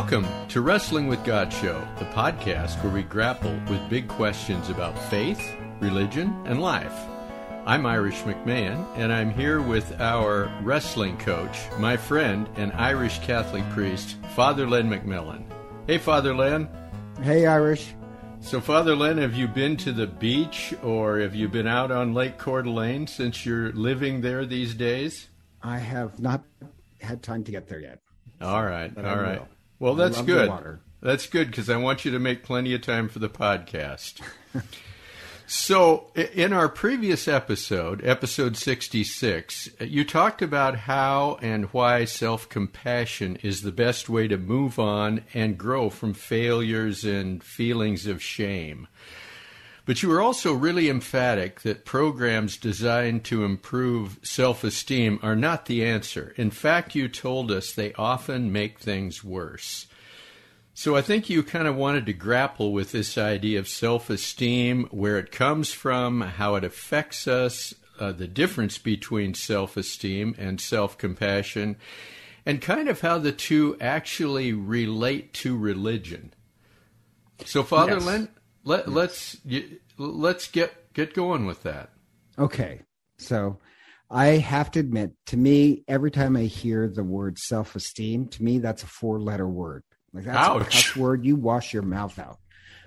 Welcome 0.00 0.48
to 0.48 0.62
Wrestling 0.62 1.08
with 1.08 1.22
God 1.24 1.52
Show, 1.52 1.86
the 1.98 2.06
podcast 2.06 2.82
where 2.82 2.90
we 2.90 3.02
grapple 3.02 3.52
with 3.68 3.90
big 3.90 4.08
questions 4.08 4.70
about 4.70 4.98
faith, 5.10 5.54
religion, 5.78 6.34
and 6.46 6.62
life. 6.62 6.98
I'm 7.66 7.84
Irish 7.84 8.22
McMahon, 8.22 8.86
and 8.96 9.12
I'm 9.12 9.30
here 9.30 9.60
with 9.60 10.00
our 10.00 10.50
wrestling 10.62 11.18
coach, 11.18 11.58
my 11.78 11.98
friend, 11.98 12.48
and 12.56 12.72
Irish 12.72 13.18
Catholic 13.18 13.62
priest, 13.72 14.16
Father 14.34 14.66
Len 14.66 14.88
McMillan. 14.88 15.44
Hey, 15.86 15.98
Father 15.98 16.34
Len. 16.34 16.66
Hey, 17.22 17.44
Irish. 17.44 17.94
So, 18.40 18.58
Father 18.58 18.96
Len, 18.96 19.18
have 19.18 19.34
you 19.34 19.48
been 19.48 19.76
to 19.76 19.92
the 19.92 20.06
beach 20.06 20.72
or 20.82 21.18
have 21.18 21.34
you 21.34 21.46
been 21.46 21.66
out 21.66 21.92
on 21.92 22.14
Lake 22.14 22.38
Coeur 22.38 22.62
d'Alene 22.62 23.06
since 23.06 23.44
you're 23.44 23.70
living 23.72 24.22
there 24.22 24.46
these 24.46 24.74
days? 24.74 25.28
I 25.62 25.76
have 25.76 26.18
not 26.18 26.42
had 27.02 27.22
time 27.22 27.44
to 27.44 27.52
get 27.52 27.68
there 27.68 27.80
yet. 27.80 27.98
All 28.40 28.64
right, 28.64 28.96
all 28.96 29.20
right. 29.20 29.42
Well, 29.80 29.94
that's 29.94 30.20
good. 30.20 30.78
That's 31.00 31.26
good 31.26 31.48
because 31.50 31.70
I 31.70 31.78
want 31.78 32.04
you 32.04 32.10
to 32.10 32.18
make 32.18 32.42
plenty 32.42 32.74
of 32.74 32.82
time 32.82 33.08
for 33.08 33.18
the 33.18 33.30
podcast. 33.30 34.20
so, 35.46 36.08
in 36.14 36.52
our 36.52 36.68
previous 36.68 37.26
episode, 37.26 38.04
episode 38.04 38.58
66, 38.58 39.70
you 39.80 40.04
talked 40.04 40.42
about 40.42 40.80
how 40.80 41.38
and 41.40 41.64
why 41.72 42.04
self 42.04 42.46
compassion 42.50 43.36
is 43.36 43.62
the 43.62 43.72
best 43.72 44.10
way 44.10 44.28
to 44.28 44.36
move 44.36 44.78
on 44.78 45.24
and 45.32 45.56
grow 45.56 45.88
from 45.88 46.12
failures 46.12 47.02
and 47.02 47.42
feelings 47.42 48.06
of 48.06 48.22
shame. 48.22 48.86
But 49.90 50.04
you 50.04 50.08
were 50.08 50.20
also 50.20 50.52
really 50.52 50.88
emphatic 50.88 51.62
that 51.62 51.84
programs 51.84 52.56
designed 52.56 53.24
to 53.24 53.42
improve 53.42 54.20
self 54.22 54.62
esteem 54.62 55.18
are 55.20 55.34
not 55.34 55.66
the 55.66 55.84
answer. 55.84 56.32
In 56.36 56.52
fact, 56.52 56.94
you 56.94 57.08
told 57.08 57.50
us 57.50 57.72
they 57.72 57.92
often 57.94 58.52
make 58.52 58.78
things 58.78 59.24
worse. 59.24 59.88
So 60.74 60.94
I 60.94 61.02
think 61.02 61.28
you 61.28 61.42
kind 61.42 61.66
of 61.66 61.74
wanted 61.74 62.06
to 62.06 62.12
grapple 62.12 62.72
with 62.72 62.92
this 62.92 63.18
idea 63.18 63.58
of 63.58 63.66
self 63.66 64.10
esteem, 64.10 64.84
where 64.92 65.18
it 65.18 65.32
comes 65.32 65.72
from, 65.72 66.20
how 66.20 66.54
it 66.54 66.62
affects 66.62 67.26
us, 67.26 67.74
uh, 67.98 68.12
the 68.12 68.28
difference 68.28 68.78
between 68.78 69.34
self 69.34 69.76
esteem 69.76 70.36
and 70.38 70.60
self 70.60 70.98
compassion, 70.98 71.74
and 72.46 72.62
kind 72.62 72.88
of 72.88 73.00
how 73.00 73.18
the 73.18 73.32
two 73.32 73.76
actually 73.80 74.52
relate 74.52 75.32
to 75.32 75.58
religion. 75.58 76.32
So, 77.44 77.64
Father 77.64 77.94
yes. 77.94 78.04
Len, 78.04 78.28
let, 78.64 78.86
yes. 78.86 78.94
let's 78.94 79.36
let's 79.98 80.48
get 80.48 80.92
get 80.92 81.14
going 81.14 81.46
with 81.46 81.62
that. 81.62 81.90
Okay, 82.38 82.82
so 83.18 83.58
I 84.10 84.26
have 84.26 84.70
to 84.72 84.80
admit, 84.80 85.12
to 85.26 85.36
me, 85.36 85.84
every 85.86 86.10
time 86.10 86.36
I 86.36 86.42
hear 86.42 86.88
the 86.88 87.04
word 87.04 87.38
self 87.38 87.76
esteem, 87.76 88.28
to 88.28 88.42
me 88.42 88.58
that's 88.58 88.82
a 88.82 88.86
four 88.86 89.20
letter 89.20 89.48
word. 89.48 89.84
Like 90.12 90.24
that's 90.24 90.48
Ouch. 90.48 90.60
a 90.60 90.64
cuss 90.64 90.96
word. 90.96 91.24
You 91.24 91.36
wash 91.36 91.72
your 91.72 91.82
mouth 91.82 92.18
out. 92.18 92.38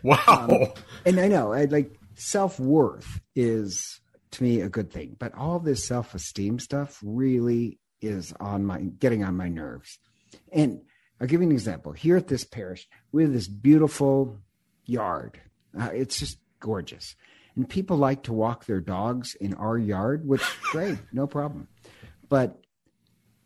Wow. 0.04 0.18
Um, 0.28 0.68
and 1.06 1.20
I 1.20 1.28
know, 1.28 1.54
I 1.54 1.66
like 1.66 1.98
self 2.16 2.60
worth 2.60 3.22
is 3.36 4.02
to 4.32 4.44
me 4.44 4.62
a 4.62 4.70
good 4.70 4.92
thing, 4.92 5.16
but 5.18 5.34
all 5.34 5.60
this 5.60 5.86
self 5.88 6.14
esteem 6.14 6.60
stuff 6.60 7.00
really 7.04 7.80
is 8.02 8.34
on 8.40 8.66
my 8.66 8.82
getting 8.82 9.24
on 9.24 9.38
my 9.38 9.48
nerves. 9.48 9.98
And 10.52 10.82
I'll 11.22 11.28
give 11.28 11.42
you 11.42 11.48
an 11.48 11.54
example. 11.54 11.94
Here 11.94 12.18
at 12.18 12.28
this 12.28 12.44
parish, 12.44 12.88
we 13.12 13.24
have 13.24 13.32
this 13.32 13.48
beautiful 13.48 14.40
yard. 14.86 15.40
Uh, 15.80 15.90
it's 15.94 16.20
just 16.20 16.38
gorgeous. 16.60 17.16
And 17.56 17.70
people 17.70 17.98
like 17.98 18.24
to 18.24 18.34
walk 18.34 18.66
their 18.66 18.82
dogs 18.82 19.36
in 19.36 19.54
our 19.54 19.78
yard, 19.78 20.28
which 20.28 20.44
great, 20.72 20.98
no 21.12 21.28
problem. 21.28 21.68
But 22.30 22.60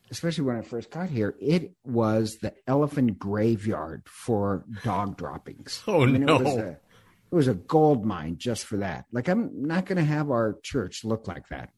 especially 0.09 0.45
when 0.45 0.55
I 0.55 0.61
first 0.61 0.91
got 0.91 1.09
here, 1.09 1.35
it 1.39 1.73
was 1.83 2.37
the 2.37 2.53
elephant 2.67 3.19
graveyard 3.19 4.03
for 4.07 4.65
dog 4.83 5.17
droppings. 5.17 5.83
Oh 5.87 6.03
I 6.03 6.05
mean, 6.05 6.25
no! 6.25 6.35
It 6.37 6.43
was, 6.43 6.55
a, 6.55 6.69
it 6.69 7.35
was 7.35 7.47
a 7.47 7.53
gold 7.53 8.05
mine 8.05 8.37
just 8.37 8.65
for 8.65 8.77
that. 8.77 9.05
Like 9.11 9.27
I'm 9.27 9.67
not 9.67 9.85
going 9.85 9.97
to 9.97 10.03
have 10.03 10.31
our 10.31 10.57
church 10.63 11.03
look 11.03 11.27
like 11.27 11.49
that. 11.49 11.69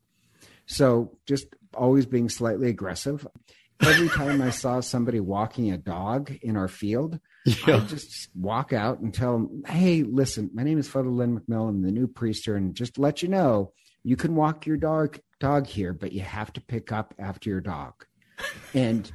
So 0.66 1.18
just 1.26 1.48
always 1.74 2.06
being 2.06 2.30
slightly 2.30 2.70
aggressive. 2.70 3.26
Every 3.82 4.10
time 4.10 4.42
I 4.42 4.50
saw 4.50 4.82
somebody 4.82 5.20
walking 5.20 5.72
a 5.72 5.78
dog 5.78 6.32
in 6.42 6.58
our 6.58 6.68
field, 6.68 7.20
yeah. 7.68 7.78
I 7.78 7.80
just 7.82 8.30
walk 8.36 8.74
out 8.74 9.00
and 9.00 9.14
tell 9.14 9.34
them, 9.34 9.64
"Hey, 9.68 10.04
listen, 10.04 10.50
my 10.54 10.64
name 10.64 10.80
is 10.80 10.88
Father 10.88 11.10
Len 11.10 11.40
McMillan, 11.40 11.84
the 11.84 11.92
new 11.92 12.08
priest 12.08 12.46
here, 12.46 12.56
and 12.56 12.76
just 12.76 12.96
to 12.96 13.02
let 13.02 13.22
you 13.22 13.30
know, 13.30 13.74
you 14.04 14.16
can 14.16 14.36
walk 14.36 14.66
your 14.66 14.78
dog 14.78 15.20
dog 15.40 15.68
here, 15.68 15.94
but 15.94 16.12
you 16.12 16.22
have 16.22 16.52
to 16.54 16.62
pick 16.62 16.92
up 16.92 17.14
after 17.20 17.50
your 17.50 17.62
dog." 17.62 17.94
And 18.74 19.12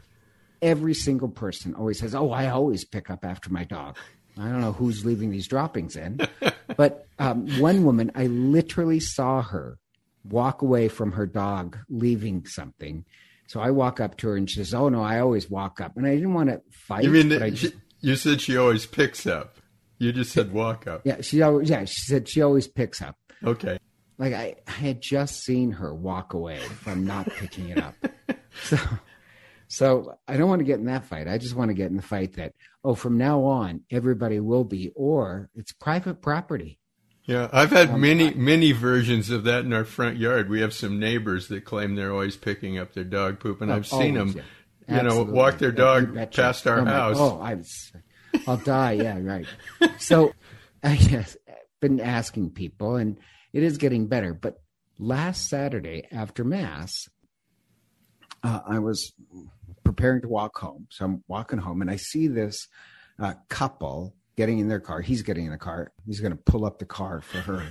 every 0.61 0.95
single 0.95 1.29
person 1.29 1.75
always 1.75 1.99
says, 1.99 2.15
"Oh, 2.15 2.31
I 2.31 2.49
always 2.49 2.85
pick 2.85 3.11
up 3.11 3.25
after 3.25 3.51
my 3.51 3.65
dog." 3.65 3.97
I 4.39 4.49
don't 4.49 4.61
know 4.61 4.73
who's 4.73 5.05
leaving 5.05 5.31
these 5.31 5.47
droppings 5.47 5.97
in, 5.97 6.21
but 6.77 7.07
um, 7.19 7.47
one 7.61 7.85
woman, 7.85 8.11
I 8.15 8.27
literally 8.27 8.99
saw 8.99 9.43
her 9.43 9.79
walk 10.29 10.63
away 10.63 10.89
from 10.89 11.13
her 11.13 11.27
dog 11.27 11.79
leaving 11.89 12.47
something. 12.47 13.05
So 13.47 13.61
I 13.61 13.71
walk 13.71 14.01
up 14.01 14.17
to 14.19 14.29
her 14.29 14.37
and 14.37 14.49
she 14.49 14.57
says, 14.57 14.75
"Oh 14.75 14.89
no, 14.89 15.03
I 15.03 15.21
always 15.21 15.49
walk 15.49 15.81
up," 15.81 15.97
and 15.97 16.07
I 16.07 16.15
didn't 16.15 16.35
want 16.35 16.49
to 16.49 16.63
fight. 16.71 17.05
You 17.05 17.11
mean 17.11 17.29
just, 17.51 17.75
you 18.05 18.17
said 18.17 18.41
she 18.41 18.57
always 18.57 18.87
picks 18.87 19.27
up? 19.27 19.57
You 19.99 20.13
just 20.13 20.33
said 20.33 20.53
walk 20.53 20.87
up. 20.87 21.03
Yeah, 21.05 21.21
she 21.21 21.43
always. 21.43 21.71
Yeah, 21.71 21.85
she 21.85 22.01
said 22.03 22.29
she 22.29 22.43
always 22.43 22.69
picks 22.69 23.01
up. 23.01 23.17
Okay. 23.43 23.79
Like 24.19 24.33
I, 24.33 24.57
I 24.67 24.71
had 24.71 25.01
just 25.01 25.43
seen 25.43 25.73
her 25.73 25.95
walk 25.95 26.35
away 26.35 26.59
from 26.59 27.05
not 27.07 27.27
picking 27.31 27.71
it 27.71 27.79
up. 27.79 27.95
so 28.65 28.79
so 29.69 30.19
I 30.29 30.37
don't 30.37 30.49
want 30.49 30.61
to 30.61 30.65
get 30.65 30.79
in 30.79 30.87
that 30.87 31.05
fight. 31.05 31.27
I 31.27 31.39
just 31.39 31.57
want 31.57 31.71
to 31.71 31.75
get 31.75 31.91
in 31.91 31.97
the 31.97 32.03
fight 32.03 32.35
that, 32.35 32.55
oh, 32.85 32.95
from 32.95 33.19
now 33.19 33.43
on, 33.43 33.83
everybody 33.91 34.39
will 34.39 34.65
be, 34.65 34.93
or 34.95 35.51
it's 35.55 35.73
private 35.73 36.23
property. 36.23 36.79
Yeah, 37.25 37.49
I've 37.53 37.71
had 37.71 37.91
um, 37.91 38.01
many, 38.01 38.29
I, 38.29 38.35
many 38.35 38.73
versions 38.73 39.31
of 39.31 39.45
that 39.45 39.65
in 39.65 39.73
our 39.73 39.85
front 39.85 40.19
yard. 40.19 40.51
We 40.51 40.61
have 40.61 40.75
some 40.75 41.01
neighbors 41.01 41.49
that 41.49 41.65
claim 41.65 41.95
they're 41.95 42.13
always 42.13 42.37
picking 42.37 42.79
up 42.79 42.93
their 42.93 43.05
dog 43.05 43.41
poop, 43.41 43.63
and 43.63 43.71
oh, 43.71 43.77
I've 43.77 43.87
seen 43.87 44.15
them, 44.15 44.35
yeah. 44.37 44.43
You 44.89 45.03
know, 45.03 45.23
walk 45.23 45.59
their 45.59 45.73
dog 45.73 46.15
yeah, 46.15 46.27
past 46.27 46.67
our 46.67 46.81
oh, 46.81 46.85
house. 46.85 47.17
oh, 47.19 47.41
I 47.41 47.57
I'll 48.47 48.57
die. 48.57 48.93
Yeah, 48.93 49.19
right. 49.21 49.47
So 49.99 50.33
I 50.83 50.91
have 50.91 51.37
been 51.81 52.01
asking 52.01 52.51
people, 52.51 52.97
and 52.97 53.19
it 53.53 53.63
is 53.63 53.79
getting 53.79 54.07
better. 54.07 54.35
But 54.35 54.61
last 54.99 55.49
Saturday 55.49 56.07
after 56.13 56.45
Mass, 56.45 57.09
uh, 58.43 58.61
I 58.67 58.79
was 58.79 59.13
preparing 59.85 60.23
to 60.23 60.29
walk 60.29 60.59
home. 60.59 60.87
So 60.91 61.05
I'm 61.05 61.25
walking 61.29 61.59
home 61.59 61.81
and 61.81 61.91
I 61.91 61.97
see 61.97 62.27
this 62.27 62.69
uh, 63.19 63.35
couple 63.49 64.15
getting 64.37 64.59
in 64.59 64.69
their 64.69 64.81
car. 64.81 65.01
He's 65.01 65.23
getting 65.23 65.47
in 65.47 65.53
a 65.53 65.59
car. 65.59 65.93
He's 66.05 66.21
going 66.21 66.33
to 66.33 66.43
pull 66.43 66.65
up 66.65 66.79
the 66.79 66.87
car 66.87 67.21
for 67.21 67.39
her. 67.39 67.63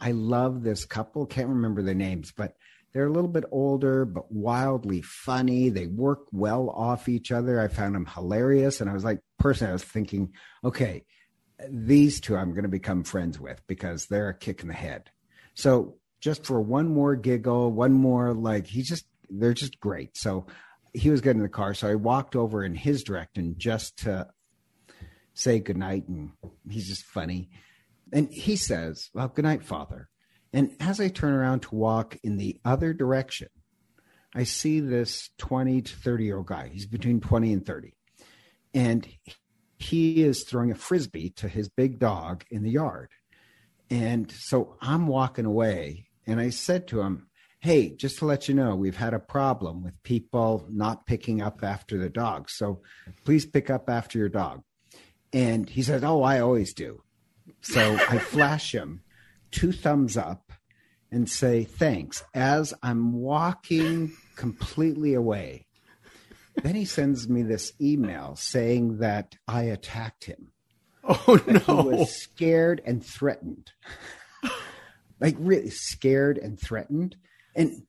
I 0.00 0.10
love 0.10 0.62
this 0.62 0.84
couple. 0.84 1.26
Can't 1.26 1.48
remember 1.48 1.82
their 1.82 1.94
names, 1.94 2.32
but 2.36 2.54
they're 2.92 3.06
a 3.06 3.12
little 3.12 3.30
bit 3.30 3.44
older, 3.50 4.04
but 4.04 4.30
wildly 4.30 5.02
funny. 5.02 5.70
They 5.70 5.86
work 5.86 6.26
well 6.30 6.68
off 6.70 7.08
each 7.08 7.32
other. 7.32 7.60
I 7.60 7.68
found 7.68 7.94
them 7.94 8.06
hilarious. 8.06 8.80
And 8.80 8.90
I 8.90 8.92
was 8.92 9.04
like, 9.04 9.20
personally, 9.38 9.70
I 9.70 9.74
was 9.74 9.84
thinking, 9.84 10.32
okay, 10.62 11.04
these 11.68 12.20
two 12.20 12.36
I'm 12.36 12.50
going 12.50 12.64
to 12.64 12.68
become 12.68 13.04
friends 13.04 13.40
with 13.40 13.62
because 13.66 14.06
they're 14.06 14.28
a 14.28 14.38
kick 14.38 14.62
in 14.62 14.68
the 14.68 14.74
head. 14.74 15.10
So 15.54 15.96
just 16.20 16.44
for 16.44 16.60
one 16.60 16.88
more 16.88 17.16
giggle, 17.16 17.72
one 17.72 17.92
more 17.92 18.34
like, 18.34 18.66
he's 18.66 18.88
just, 18.88 19.06
they're 19.30 19.54
just 19.54 19.80
great. 19.80 20.16
So 20.16 20.46
he 20.92 21.10
was 21.10 21.20
getting 21.20 21.40
in 21.40 21.44
the 21.44 21.48
car, 21.48 21.74
so 21.74 21.88
I 21.88 21.94
walked 21.94 22.36
over 22.36 22.62
in 22.62 22.74
his 22.74 23.02
direction 23.02 23.54
just 23.56 23.98
to 24.00 24.28
say 25.34 25.58
goodnight. 25.58 26.06
And 26.08 26.32
he's 26.68 26.88
just 26.88 27.04
funny. 27.04 27.48
And 28.12 28.28
he 28.30 28.56
says, 28.56 29.08
Well, 29.14 29.28
good 29.28 29.44
night, 29.44 29.64
Father. 29.64 30.08
And 30.52 30.74
as 30.80 31.00
I 31.00 31.08
turn 31.08 31.32
around 31.32 31.60
to 31.60 31.74
walk 31.74 32.18
in 32.22 32.36
the 32.36 32.60
other 32.64 32.92
direction, 32.92 33.48
I 34.34 34.44
see 34.44 34.80
this 34.80 35.30
20 35.38 35.82
to 35.82 35.96
30 35.96 36.24
year 36.24 36.36
old 36.38 36.46
guy. 36.46 36.68
He's 36.72 36.86
between 36.86 37.20
20 37.20 37.52
and 37.52 37.66
30. 37.66 37.94
And 38.74 39.06
he 39.78 40.22
is 40.22 40.44
throwing 40.44 40.70
a 40.70 40.76
frisbee 40.76 41.30
to 41.36 41.48
his 41.48 41.68
big 41.68 41.98
dog 41.98 42.44
in 42.50 42.62
the 42.62 42.70
yard. 42.70 43.10
And 43.90 44.30
so 44.30 44.76
I'm 44.80 45.06
walking 45.06 45.44
away 45.44 46.06
and 46.26 46.40
I 46.40 46.50
said 46.50 46.88
to 46.88 47.00
him, 47.00 47.28
hey, 47.60 47.94
just 47.94 48.18
to 48.18 48.24
let 48.24 48.48
you 48.48 48.54
know, 48.54 48.74
we've 48.74 48.96
had 48.96 49.14
a 49.14 49.18
problem 49.18 49.82
with 49.82 50.02
people 50.02 50.66
not 50.70 51.06
picking 51.06 51.42
up 51.42 51.62
after 51.62 51.98
the 51.98 52.08
dog. 52.08 52.48
So 52.50 52.80
please 53.24 53.46
pick 53.46 53.70
up 53.70 53.88
after 53.88 54.18
your 54.18 54.28
dog. 54.28 54.62
And 55.32 55.68
he 55.68 55.82
says, 55.82 56.02
oh, 56.04 56.22
I 56.22 56.40
always 56.40 56.74
do. 56.74 57.02
So 57.60 57.98
I 58.08 58.18
flash 58.18 58.74
him 58.74 59.02
two 59.52 59.70
thumbs 59.70 60.16
up 60.16 60.52
and 61.10 61.28
say, 61.28 61.64
thanks, 61.64 62.24
as 62.34 62.74
I'm 62.82 63.12
walking 63.12 64.12
completely 64.34 65.14
away. 65.14 65.66
Then 66.62 66.74
he 66.74 66.84
sends 66.84 67.28
me 67.28 67.42
this 67.42 67.72
email 67.80 68.34
saying 68.36 68.98
that 68.98 69.36
I 69.46 69.64
attacked 69.64 70.24
him. 70.24 70.48
Oh, 71.04 71.40
no. 71.46 71.82
He 71.82 71.88
was 71.88 72.22
scared 72.22 72.82
and 72.84 73.04
threatened. 73.04 73.72
like, 75.20 75.36
really 75.38 75.70
scared 75.70 76.38
and 76.38 76.60
threatened 76.60 77.16
and 77.54 77.82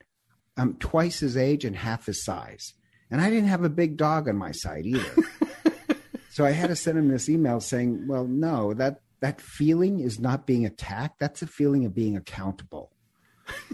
I'm 0.57 0.75
twice 0.75 1.19
his 1.19 1.38
age 1.38 1.65
and 1.65 1.75
half 1.75 2.06
his 2.06 2.24
size. 2.24 2.74
And 3.10 3.21
I 3.21 3.30
didn't 3.30 3.50
have 3.50 3.63
a 3.63 3.69
big 3.69 3.98
dog 3.98 4.27
on 4.27 4.36
my 4.36 4.51
side 4.51 4.86
either. 4.86 5.15
so 6.30 6.45
I 6.45 6.51
had 6.51 6.68
to 6.68 6.75
send 6.75 6.98
him 6.98 7.10
this 7.10 7.30
email 7.30 7.60
saying, 7.60 8.07
well, 8.07 8.25
no, 8.25 8.74
that, 8.74 9.01
that 9.24 9.40
feeling 9.40 10.02
is 10.02 10.20
not 10.20 10.46
being 10.46 10.66
attacked. 10.66 11.18
That's 11.18 11.42
a 11.42 11.48
feeling 11.48 11.86
of 11.86 11.96
being 11.96 12.18
accountable. 12.18 12.92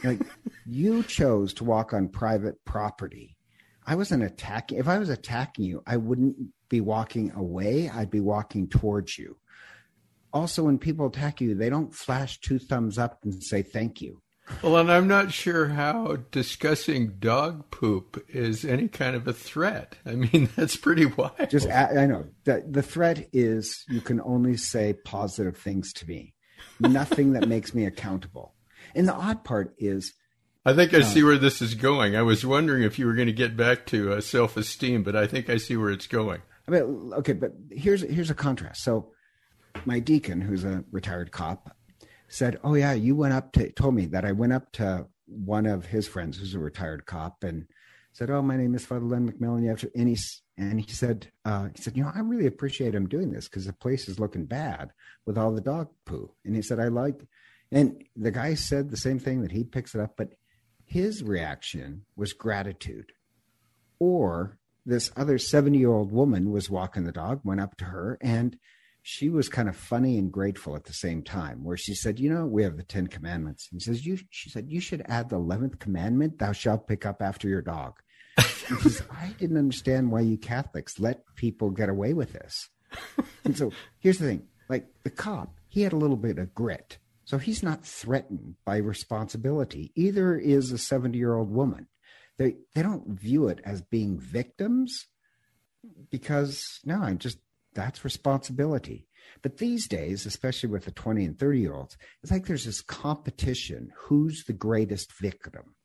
Like 0.04 0.22
you 0.68 1.02
chose 1.02 1.56
to 1.56 1.64
walk 1.64 1.92
on 1.92 2.10
private 2.10 2.64
property. 2.66 3.36
I 3.84 3.96
wasn't 3.96 4.22
attacking. 4.22 4.78
If 4.78 4.88
I 4.88 5.00
was 5.00 5.10
attacking 5.10 5.66
you, 5.66 5.82
I 5.88 5.98
wouldn't 5.98 6.36
be 6.70 6.82
walking 6.82 7.32
away. 7.32 7.90
I'd 7.90 8.12
be 8.12 8.20
walking 8.20 8.68
towards 8.70 9.18
you. 9.18 9.38
Also, 10.32 10.62
when 10.62 10.78
people 10.78 11.08
attack 11.08 11.42
you, 11.42 11.56
they 11.56 11.72
don't 11.72 11.96
flash 11.96 12.40
two 12.40 12.60
thumbs 12.60 13.00
up 13.00 13.18
and 13.24 13.44
say 13.44 13.64
thank 13.64 14.04
you. 14.04 14.22
Well, 14.62 14.78
and 14.78 14.92
I'm 14.92 15.08
not 15.08 15.32
sure 15.32 15.68
how 15.68 16.18
discussing 16.32 17.16
dog 17.20 17.72
poop 17.72 18.26
is 18.28 18.66
any 18.66 18.88
kind 18.88 19.16
of 19.16 19.28
a 19.28 19.34
threat. 19.34 19.96
I 20.06 20.16
mean, 20.16 20.50
that's 20.56 20.76
pretty 20.76 21.06
wild. 21.06 21.50
Just, 21.50 21.70
I 21.70 22.06
know 22.06 22.26
that 22.46 22.74
the 22.74 22.82
threat 22.82 23.30
is 23.32 23.86
you 23.88 24.02
can 24.02 24.20
only 24.22 24.58
say 24.58 24.94
positive 24.94 25.58
things 25.58 25.94
to 25.94 26.08
me, 26.08 26.34
nothing 26.80 27.34
that 27.34 27.48
makes 27.48 27.74
me 27.74 27.86
accountable. 27.86 28.54
And 28.96 29.08
the 29.08 29.14
odd 29.14 29.44
part 29.44 29.76
is, 29.78 30.14
I 30.66 30.74
think 30.74 30.94
I 30.94 31.00
uh, 31.00 31.04
see 31.04 31.24
where 31.24 31.38
this 31.38 31.62
is 31.62 31.76
going. 31.76 32.16
I 32.16 32.22
was 32.22 32.46
wondering 32.46 32.84
if 32.84 33.00
you 33.00 33.06
were 33.06 33.14
going 33.14 33.28
to 33.28 33.34
get 33.34 33.56
back 33.56 33.86
to 33.88 34.14
uh, 34.14 34.22
self 34.22 34.58
esteem, 34.58 35.04
but 35.04 35.16
I 35.16 35.26
think 35.26 35.50
I 35.50 35.58
see 35.58 35.78
where 35.78 35.90
it's 35.90 36.08
going. 36.08 36.42
I 36.68 36.72
mean, 36.72 37.12
okay, 37.18 37.34
but 37.34 37.54
here's 37.72 38.02
here's 38.02 38.30
a 38.30 38.36
contrast. 38.36 38.84
So, 38.84 39.12
my 39.86 40.00
deacon, 40.00 40.42
who's 40.42 40.66
a 40.66 40.84
retired 40.92 41.32
cop, 41.32 41.76
said, 42.30 42.60
"Oh 42.64 42.76
yeah, 42.76 42.94
you 42.94 43.16
went 43.16 43.34
up 43.34 43.52
to 43.54 43.72
told 43.72 43.96
me 43.96 44.06
that 44.08 44.26
I 44.26 44.32
went 44.32 44.54
up 44.54 44.72
to 44.74 45.08
one 45.26 45.66
of 45.66 45.88
his 45.88 46.08
friends 46.08 46.38
who's 46.38 46.56
a 46.56 46.60
retired 46.60 47.06
cop 47.06 47.44
and 47.44 47.68
said, 48.14 48.30
"Oh, 48.30 48.42
my 48.42 48.58
name 48.58 48.76
is 48.76 48.86
Father 48.86 49.06
Len 49.06 49.30
McMillan." 49.30 49.64
You 49.64 49.70
have 49.70 49.82
to, 49.82 49.92
and 49.96 50.08
he 50.08 50.18
and 50.60 50.82
he 50.82 50.92
said, 50.92 51.32
uh, 51.46 51.70
he 51.74 51.82
said, 51.82 51.96
you 51.96 52.04
know, 52.04 52.12
I 52.14 52.20
really 52.20 52.46
appreciate 52.46 52.94
him 52.94 53.08
doing 53.08 53.32
this 53.32 53.48
because 53.48 53.66
the 53.66 53.72
place 53.72 54.10
is 54.10 54.20
looking 54.20 54.46
bad 54.46 54.92
with 55.26 55.38
all 55.38 55.54
the 55.54 55.62
dog 55.62 55.88
poo. 56.06 56.34
And 56.44 56.54
he 56.54 56.62
said, 56.62 56.82
I 56.82 56.90
like, 56.90 57.26
and 57.72 58.04
the 58.18 58.32
guy 58.32 58.56
said 58.56 58.90
the 58.90 58.98
same 58.98 59.20
thing 59.20 59.42
that 59.42 59.54
he 59.54 59.64
picks 59.64 59.96
it 59.96 60.02
up, 60.02 60.16
but 60.18 60.34
his 60.86 61.24
reaction 61.24 62.04
was 62.18 62.34
gratitude. 62.34 63.14
Or 64.00 64.60
this 64.86 65.12
other 65.16 65.38
70 65.38 65.78
year 65.78 65.94
old 65.94 66.12
woman 66.12 66.52
was 66.52 66.70
walking 66.70 67.06
the 67.06 67.14
dog, 67.14 67.40
went 67.46 67.62
up 67.62 67.78
to 67.78 67.86
her, 67.86 68.18
and 68.20 68.58
she 69.02 69.30
was 69.30 69.50
kind 69.50 69.70
of 69.70 69.76
funny 69.76 70.18
and 70.18 70.32
grateful 70.32 70.76
at 70.76 70.86
the 70.86 70.94
same 70.94 71.24
time, 71.24 71.64
where 71.64 71.78
she 71.78 71.96
said, 71.96 72.20
You 72.20 72.30
know, 72.34 72.46
we 72.46 72.64
have 72.64 72.78
the 72.78 72.84
Ten 72.84 73.08
Commandments. 73.08 73.68
And 73.72 73.82
he 73.82 73.86
says, 73.86 74.06
you, 74.06 74.20
She 74.30 74.50
said, 74.50 74.70
You 74.70 74.80
should 74.80 75.04
add 75.08 75.30
the 75.30 75.40
11th 75.40 75.80
commandment, 75.80 76.40
thou 76.40 76.52
shalt 76.52 76.88
pick 76.88 77.06
up 77.06 77.22
after 77.22 77.48
your 77.48 77.62
dog. 77.62 78.00
Says, 78.82 79.02
I 79.12 79.34
didn't 79.40 79.58
understand 79.58 80.12
why 80.12 80.22
you 80.22 80.38
Catholics 80.38 81.00
let 81.00 81.24
people 81.36 81.72
get 81.72 81.90
away 81.90 82.14
with 82.14 82.34
this. 82.34 82.70
And 83.44 83.58
so 83.58 83.72
here's 84.00 84.20
the 84.20 84.26
thing 84.26 84.48
like 84.70 84.88
the 85.04 85.10
cop, 85.10 85.56
he 85.68 85.82
had 85.82 85.94
a 85.94 85.98
little 85.98 86.18
bit 86.18 86.38
of 86.38 86.54
grit. 86.54 87.00
So 87.26 87.38
he's 87.38 87.62
not 87.62 87.86
threatened 87.86 88.56
by 88.66 88.78
responsibility. 88.78 89.92
Either 89.96 90.36
is 90.36 90.72
a 90.72 90.78
70 90.78 91.18
year 91.18 91.36
old 91.36 91.52
woman. 91.52 91.88
They, 92.38 92.56
they 92.74 92.82
don't 92.82 93.08
view 93.08 93.48
it 93.50 93.60
as 93.66 93.82
being 93.82 94.20
victims 94.20 95.08
because, 96.10 96.80
no, 96.86 97.02
I'm 97.02 97.18
just 97.18 97.38
that's 97.74 98.04
responsibility. 98.04 99.08
But 99.42 99.58
these 99.58 99.88
days, 99.88 100.26
especially 100.26 100.70
with 100.70 100.86
the 100.86 100.92
20 100.92 101.24
and 101.26 101.40
30 101.40 101.60
year 101.60 101.74
olds, 101.74 101.98
it's 102.24 102.32
like 102.32 102.46
there's 102.46 102.66
this 102.66 102.82
competition 102.82 103.92
who's 103.96 104.44
the 104.46 104.54
greatest 104.54 105.12
victim? 105.20 105.76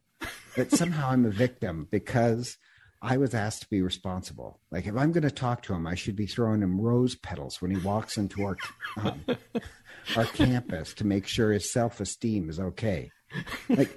that 0.57 0.71
somehow 0.71 1.11
I'm 1.11 1.25
a 1.25 1.31
victim 1.31 1.89
because 1.91 2.57
I 3.03 3.17
was 3.17 3.35
asked 3.35 3.63
to 3.63 3.69
be 3.69 3.83
responsible. 3.83 4.61
Like 4.71 4.87
if 4.87 4.97
I'm 4.97 5.13
going 5.13 5.25
to 5.25 5.31
talk 5.31 5.63
to 5.65 5.75
him, 5.75 5.87
I 5.87 5.95
should 5.95 6.17
be 6.17 6.27
throwing 6.27 6.63
him 6.63 6.81
rose 6.81 7.15
petals 7.15 7.61
when 7.61 7.71
he 7.71 7.77
walks 7.79 8.17
into 8.17 8.45
our 8.45 8.57
um, 8.99 9.25
our 10.17 10.25
campus 10.25 10.95
to 10.95 11.07
make 11.07 11.27
sure 11.27 11.53
his 11.53 11.73
self 11.73 12.01
esteem 12.01 12.49
is 12.49 12.59
okay. 12.59 13.11
Like, 13.69 13.95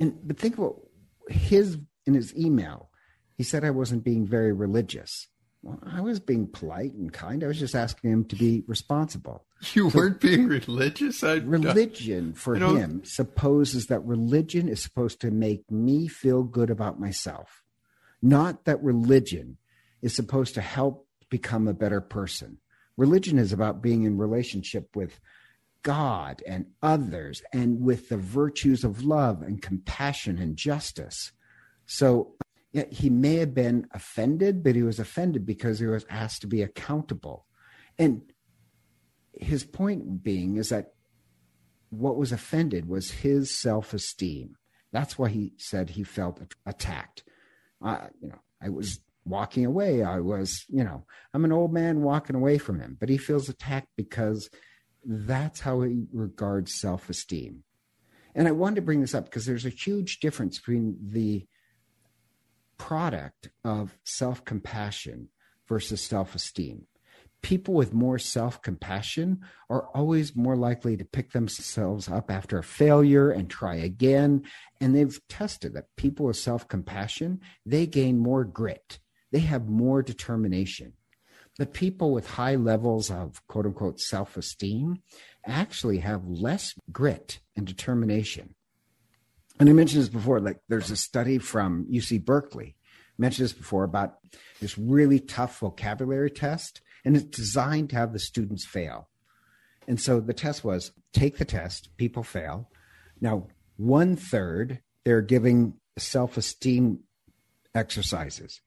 and 0.00 0.18
but 0.26 0.38
think 0.38 0.58
about 0.58 0.80
his 1.28 1.78
in 2.06 2.14
his 2.14 2.36
email. 2.36 2.90
He 3.36 3.42
said 3.42 3.64
I 3.64 3.70
wasn't 3.70 4.02
being 4.02 4.26
very 4.26 4.52
religious. 4.52 5.28
Well, 5.66 5.80
I 5.84 6.00
was 6.00 6.20
being 6.20 6.46
polite 6.46 6.92
and 6.92 7.12
kind. 7.12 7.42
I 7.42 7.48
was 7.48 7.58
just 7.58 7.74
asking 7.74 8.12
him 8.12 8.24
to 8.26 8.36
be 8.36 8.62
responsible. 8.68 9.44
You 9.72 9.90
so, 9.90 9.98
weren't 9.98 10.20
being 10.20 10.46
religious. 10.46 11.24
I, 11.24 11.36
religion 11.36 12.34
for 12.34 12.54
him 12.54 13.02
supposes 13.04 13.86
that 13.86 14.04
religion 14.04 14.68
is 14.68 14.80
supposed 14.80 15.20
to 15.22 15.32
make 15.32 15.68
me 15.68 16.06
feel 16.06 16.44
good 16.44 16.70
about 16.70 17.00
myself, 17.00 17.64
not 18.22 18.64
that 18.66 18.80
religion 18.80 19.56
is 20.02 20.14
supposed 20.14 20.54
to 20.54 20.60
help 20.60 21.08
become 21.30 21.66
a 21.66 21.74
better 21.74 22.00
person. 22.00 22.58
Religion 22.96 23.36
is 23.36 23.52
about 23.52 23.82
being 23.82 24.04
in 24.04 24.18
relationship 24.18 24.94
with 24.94 25.18
God 25.82 26.42
and 26.46 26.66
others 26.80 27.42
and 27.52 27.80
with 27.80 28.08
the 28.08 28.18
virtues 28.18 28.84
of 28.84 29.02
love 29.02 29.42
and 29.42 29.60
compassion 29.60 30.38
and 30.38 30.56
justice. 30.56 31.32
So 31.86 32.36
he 32.90 33.10
may 33.10 33.36
have 33.36 33.54
been 33.54 33.86
offended, 33.92 34.62
but 34.62 34.74
he 34.74 34.82
was 34.82 34.98
offended 34.98 35.46
because 35.46 35.78
he 35.78 35.86
was 35.86 36.06
asked 36.10 36.42
to 36.42 36.46
be 36.46 36.62
accountable. 36.62 37.46
And 37.98 38.22
his 39.32 39.64
point 39.64 40.22
being 40.22 40.56
is 40.56 40.70
that 40.70 40.92
what 41.90 42.16
was 42.16 42.32
offended 42.32 42.88
was 42.88 43.10
his 43.10 43.50
self 43.50 43.94
esteem. 43.94 44.56
That's 44.92 45.18
why 45.18 45.28
he 45.28 45.52
said 45.56 45.90
he 45.90 46.04
felt 46.04 46.40
attacked. 46.64 47.24
Uh, 47.84 48.06
you 48.20 48.28
know, 48.28 48.40
I 48.62 48.70
was 48.70 49.00
walking 49.24 49.66
away. 49.66 50.02
I 50.02 50.20
was, 50.20 50.64
you 50.68 50.84
know, 50.84 51.04
I'm 51.34 51.44
an 51.44 51.52
old 51.52 51.72
man 51.72 52.02
walking 52.02 52.36
away 52.36 52.58
from 52.58 52.80
him, 52.80 52.96
but 52.98 53.08
he 53.08 53.18
feels 53.18 53.48
attacked 53.48 53.88
because 53.96 54.48
that's 55.04 55.60
how 55.60 55.82
he 55.82 56.04
regards 56.12 56.74
self 56.74 57.08
esteem. 57.10 57.64
And 58.34 58.46
I 58.46 58.52
wanted 58.52 58.76
to 58.76 58.82
bring 58.82 59.00
this 59.00 59.14
up 59.14 59.24
because 59.24 59.46
there's 59.46 59.66
a 59.66 59.70
huge 59.70 60.20
difference 60.20 60.58
between 60.58 60.96
the 61.02 61.46
product 62.78 63.50
of 63.64 63.96
self 64.04 64.44
compassion 64.44 65.28
versus 65.68 66.00
self 66.00 66.34
esteem. 66.34 66.86
People 67.42 67.74
with 67.74 67.92
more 67.92 68.18
self 68.18 68.60
compassion 68.62 69.40
are 69.70 69.86
always 69.94 70.34
more 70.34 70.56
likely 70.56 70.96
to 70.96 71.04
pick 71.04 71.32
themselves 71.32 72.08
up 72.08 72.30
after 72.30 72.58
a 72.58 72.64
failure 72.64 73.30
and 73.30 73.48
try 73.48 73.76
again. 73.76 74.42
And 74.80 74.94
they've 74.94 75.20
tested 75.28 75.74
that 75.74 75.94
people 75.96 76.26
with 76.26 76.36
self 76.36 76.66
compassion, 76.66 77.40
they 77.64 77.86
gain 77.86 78.18
more 78.18 78.44
grit, 78.44 78.98
they 79.30 79.40
have 79.40 79.68
more 79.68 80.02
determination. 80.02 80.94
But 81.58 81.72
people 81.72 82.12
with 82.12 82.28
high 82.28 82.56
levels 82.56 83.10
of 83.10 83.40
quote 83.46 83.66
unquote 83.66 84.00
self 84.00 84.36
esteem 84.36 85.02
actually 85.46 85.98
have 85.98 86.26
less 86.26 86.74
grit 86.90 87.38
and 87.54 87.64
determination 87.66 88.55
and 89.58 89.68
I 89.68 89.72
mentioned 89.72 90.02
this 90.02 90.08
before, 90.08 90.40
like 90.40 90.60
there's 90.68 90.90
a 90.90 90.96
study 90.96 91.38
from 91.38 91.86
UC 91.86 92.24
Berkeley, 92.24 92.76
mentioned 93.18 93.44
this 93.44 93.52
before 93.52 93.84
about 93.84 94.18
this 94.60 94.76
really 94.78 95.20
tough 95.20 95.58
vocabulary 95.58 96.30
test, 96.30 96.80
and 97.04 97.16
it's 97.16 97.36
designed 97.36 97.90
to 97.90 97.96
have 97.96 98.12
the 98.12 98.18
students 98.18 98.64
fail. 98.64 99.08
And 99.88 100.00
so 100.00 100.20
the 100.20 100.34
test 100.34 100.64
was 100.64 100.92
take 101.12 101.38
the 101.38 101.44
test, 101.44 101.96
people 101.96 102.22
fail. 102.22 102.68
Now, 103.20 103.48
one 103.76 104.16
third, 104.16 104.80
they're 105.04 105.22
giving 105.22 105.74
self 105.96 106.36
esteem 106.36 107.00
exercises 107.74 108.60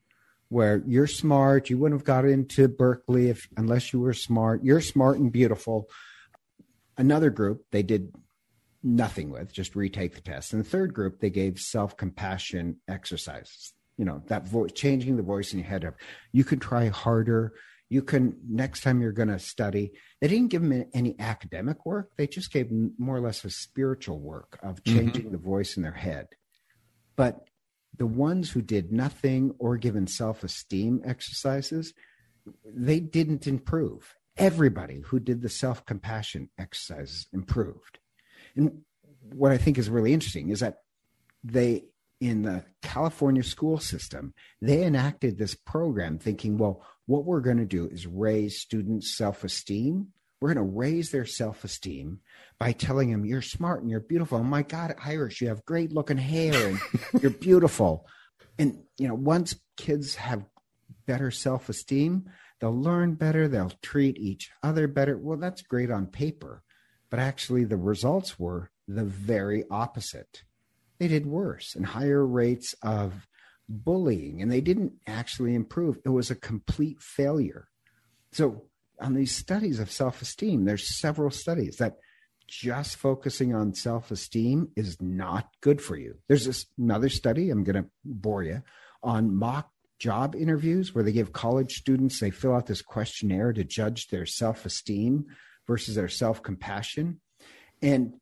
where 0.50 0.84
you're 0.88 1.08
smart, 1.08 1.70
you 1.70 1.78
wouldn't 1.78 2.02
have 2.02 2.06
got 2.06 2.26
into 2.26 2.68
Berkeley 2.68 3.30
if 3.30 3.48
unless 3.56 3.94
you 3.94 4.00
were 4.00 4.14
smart. 4.14 4.64
You're 4.64 4.82
smart 4.82 5.20
and 5.20 5.32
beautiful. 5.32 5.88
Another 6.98 7.30
group 7.30 7.64
they 7.72 7.84
did 7.84 8.14
nothing 8.84 9.30
with, 9.30 9.52
just 9.52 9.76
retake 9.76 10.16
the 10.16 10.22
test. 10.22 10.54
And 10.54 10.64
the 10.64 10.70
third 10.70 10.94
group, 10.94 11.20
they 11.20 11.30
gave 11.30 11.60
self 11.60 11.98
compassion 11.98 12.78
exercises. 12.88 13.74
You 13.98 14.06
know, 14.06 14.24
that 14.28 14.48
voice, 14.48 14.72
changing 14.72 15.18
the 15.18 15.24
voice 15.24 15.54
in 15.54 15.60
your 15.60 15.68
head 15.68 15.84
of, 15.84 15.96
you 16.32 16.44
can 16.44 16.60
try 16.60 16.88
harder. 16.88 17.54
You 17.90 18.04
can, 18.04 18.38
next 18.48 18.84
time 18.84 19.02
you're 19.02 19.12
going 19.12 19.30
to 19.30 19.40
study, 19.40 19.92
they 20.22 20.28
didn't 20.28 20.50
give 20.50 20.62
them 20.62 20.86
any 20.94 21.20
academic 21.20 21.86
work. 21.86 22.12
They 22.18 22.28
just 22.28 22.54
gave 22.54 22.72
more 22.72 23.16
or 23.16 23.20
less 23.20 23.44
a 23.44 23.50
spiritual 23.50 24.20
work 24.20 24.60
of 24.62 24.84
mm-hmm. 24.84 24.98
changing 24.98 25.24
mm-hmm. 25.24 25.32
the 25.32 25.40
voice 25.40 25.76
in 25.76 25.84
their 25.84 25.92
head. 25.92 26.28
But 27.16 27.50
the 27.98 28.08
ones 28.08 28.52
who 28.52 28.62
did 28.62 28.92
nothing 28.92 29.54
or 29.60 29.78
given 29.78 30.08
self 30.08 30.44
esteem 30.44 31.02
exercises, 31.04 31.94
they 32.66 33.00
didn't 33.00 33.48
improve. 33.48 34.16
Everybody 34.38 35.02
who 35.06 35.20
did 35.20 35.42
the 35.42 35.50
self 35.50 35.86
compassion 35.86 36.50
exercises 36.58 37.28
improved. 37.34 37.99
And 38.56 38.82
what 39.34 39.52
I 39.52 39.58
think 39.58 39.78
is 39.78 39.90
really 39.90 40.14
interesting 40.14 40.50
is 40.50 40.60
that 40.62 40.80
they, 41.44 41.86
in 42.20 42.44
the 42.44 42.64
California 42.82 43.44
school 43.44 43.80
system, 43.80 44.34
they 44.62 44.84
enacted 44.84 45.38
this 45.38 45.56
program 45.56 46.18
thinking, 46.18 46.58
well, 46.58 46.84
what 47.06 47.26
we're 47.26 47.42
going 47.42 47.58
to 47.58 47.66
do 47.66 47.88
is 47.88 48.06
raise 48.06 48.60
students' 48.60 49.16
self 49.16 49.44
esteem. 49.44 50.10
We're 50.42 50.54
going 50.54 50.68
to 50.68 50.76
raise 50.76 51.12
their 51.12 51.26
self 51.26 51.64
esteem 51.64 52.20
by 52.60 52.72
telling 52.72 53.12
them, 53.12 53.26
you're 53.26 53.42
smart 53.42 53.82
and 53.82 53.90
you're 53.90 54.00
beautiful. 54.00 54.40
Oh 54.40 54.44
my 54.44 54.64
God, 54.64 54.96
Irish, 55.04 55.42
you 55.42 55.48
have 55.48 55.66
great 55.66 55.92
looking 55.92 56.18
hair 56.18 56.68
and 56.68 56.80
you're 57.22 57.32
beautiful. 57.32 58.06
And, 58.58 58.84
you 58.98 59.08
know, 59.08 59.16
once 59.16 59.56
kids 59.78 60.16
have 60.16 60.46
better 61.08 61.32
self 61.32 61.70
esteem, 61.70 62.30
they'll 62.60 62.80
learn 62.80 63.16
better, 63.16 63.48
they'll 63.48 63.72
treat 63.82 64.18
each 64.18 64.52
other 64.62 64.88
better. 64.88 65.18
Well, 65.18 65.38
that's 65.38 65.62
great 65.62 65.90
on 65.90 66.08
paper, 66.08 66.62
but 67.10 67.20
actually 67.20 67.64
the 67.64 67.78
results 67.78 68.40
were 68.40 68.72
the 68.88 69.04
very 69.04 69.64
opposite. 69.70 70.44
They 71.00 71.08
did 71.08 71.26
worse 71.26 71.76
and 71.76 71.86
higher 71.86 72.26
rates 72.26 72.76
of 72.82 73.28
bullying, 73.68 74.42
and 74.42 74.52
they 74.52 74.62
didn't 74.62 74.94
actually 75.08 75.56
improve. 75.56 76.00
It 76.04 76.10
was 76.10 76.32
a 76.32 76.36
complete 76.36 77.02
failure. 77.02 77.68
So, 78.32 78.66
on 79.00 79.14
these 79.14 79.34
studies 79.34 79.80
of 79.80 79.92
self 79.92 80.22
esteem, 80.22 80.66
there's 80.66 81.00
several 81.00 81.32
studies 81.32 81.78
that 81.78 81.98
just 82.48 82.98
focusing 82.98 83.54
on 83.54 83.74
self 83.74 84.12
esteem 84.12 84.70
is 84.76 85.02
not 85.02 85.48
good 85.62 85.82
for 85.82 85.96
you. 85.96 86.16
There's 86.28 86.46
this 86.46 86.66
another 86.78 87.10
study, 87.10 87.50
I'm 87.50 87.64
going 87.64 87.84
to 87.84 87.90
bore 88.04 88.44
you, 88.44 88.62
on 89.04 89.36
mock 89.36 89.70
job 90.00 90.36
interviews 90.36 90.96
where 90.96 91.04
they 91.04 91.12
give 91.12 91.32
college 91.32 91.74
students, 91.74 92.20
they 92.20 92.32
fill 92.32 92.56
out 92.56 92.66
this 92.66 92.82
questionnaire 92.82 93.54
to 93.54 93.64
judge 93.64 94.08
their 94.08 94.26
self 94.26 94.66
esteem 94.66 95.28
versus 95.70 95.94
their 95.94 96.10
self 96.10 96.42
compassion. 96.42 97.22
And 97.80 98.16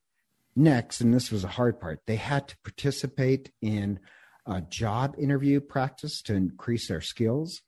next, 0.53 0.99
and 0.99 1.13
this 1.13 1.31
was 1.31 1.45
a 1.45 1.55
hard 1.59 1.79
part, 1.79 2.01
they 2.05 2.17
had 2.17 2.49
to 2.49 2.57
participate 2.57 3.51
in 3.61 3.99
a 4.45 4.61
job 4.61 5.15
interview 5.17 5.61
practice 5.61 6.21
to 6.23 6.33
increase 6.33 6.89
their 6.89 7.01
skills. 7.01 7.61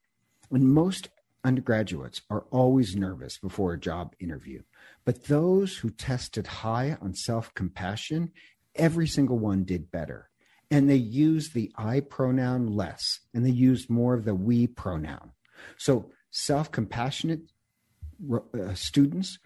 And 0.51 0.74
most 0.74 1.07
undergraduates 1.45 2.21
are 2.29 2.43
always 2.51 2.93
nervous 2.93 3.38
before 3.38 3.71
a 3.71 3.79
job 3.79 4.15
interview. 4.19 4.63
But 5.05 5.25
those 5.25 5.77
who 5.77 5.89
tested 5.91 6.45
high 6.45 6.98
on 7.01 7.13
self 7.13 7.53
compassion, 7.53 8.33
every 8.75 9.07
single 9.07 9.39
one 9.39 9.63
did 9.63 9.91
better. 9.91 10.29
And 10.69 10.89
they 10.89 10.98
used 10.98 11.53
the 11.53 11.71
I 11.77 12.01
pronoun 12.01 12.67
less 12.67 13.21
and 13.33 13.45
they 13.45 13.50
used 13.50 13.89
more 13.89 14.13
of 14.13 14.25
the 14.25 14.36
we 14.36 14.67
pronoun. 14.67 15.31
So 15.77 16.12
self 16.31 16.69
compassionate 16.69 17.43
uh, 18.29 18.74
students 18.74 19.39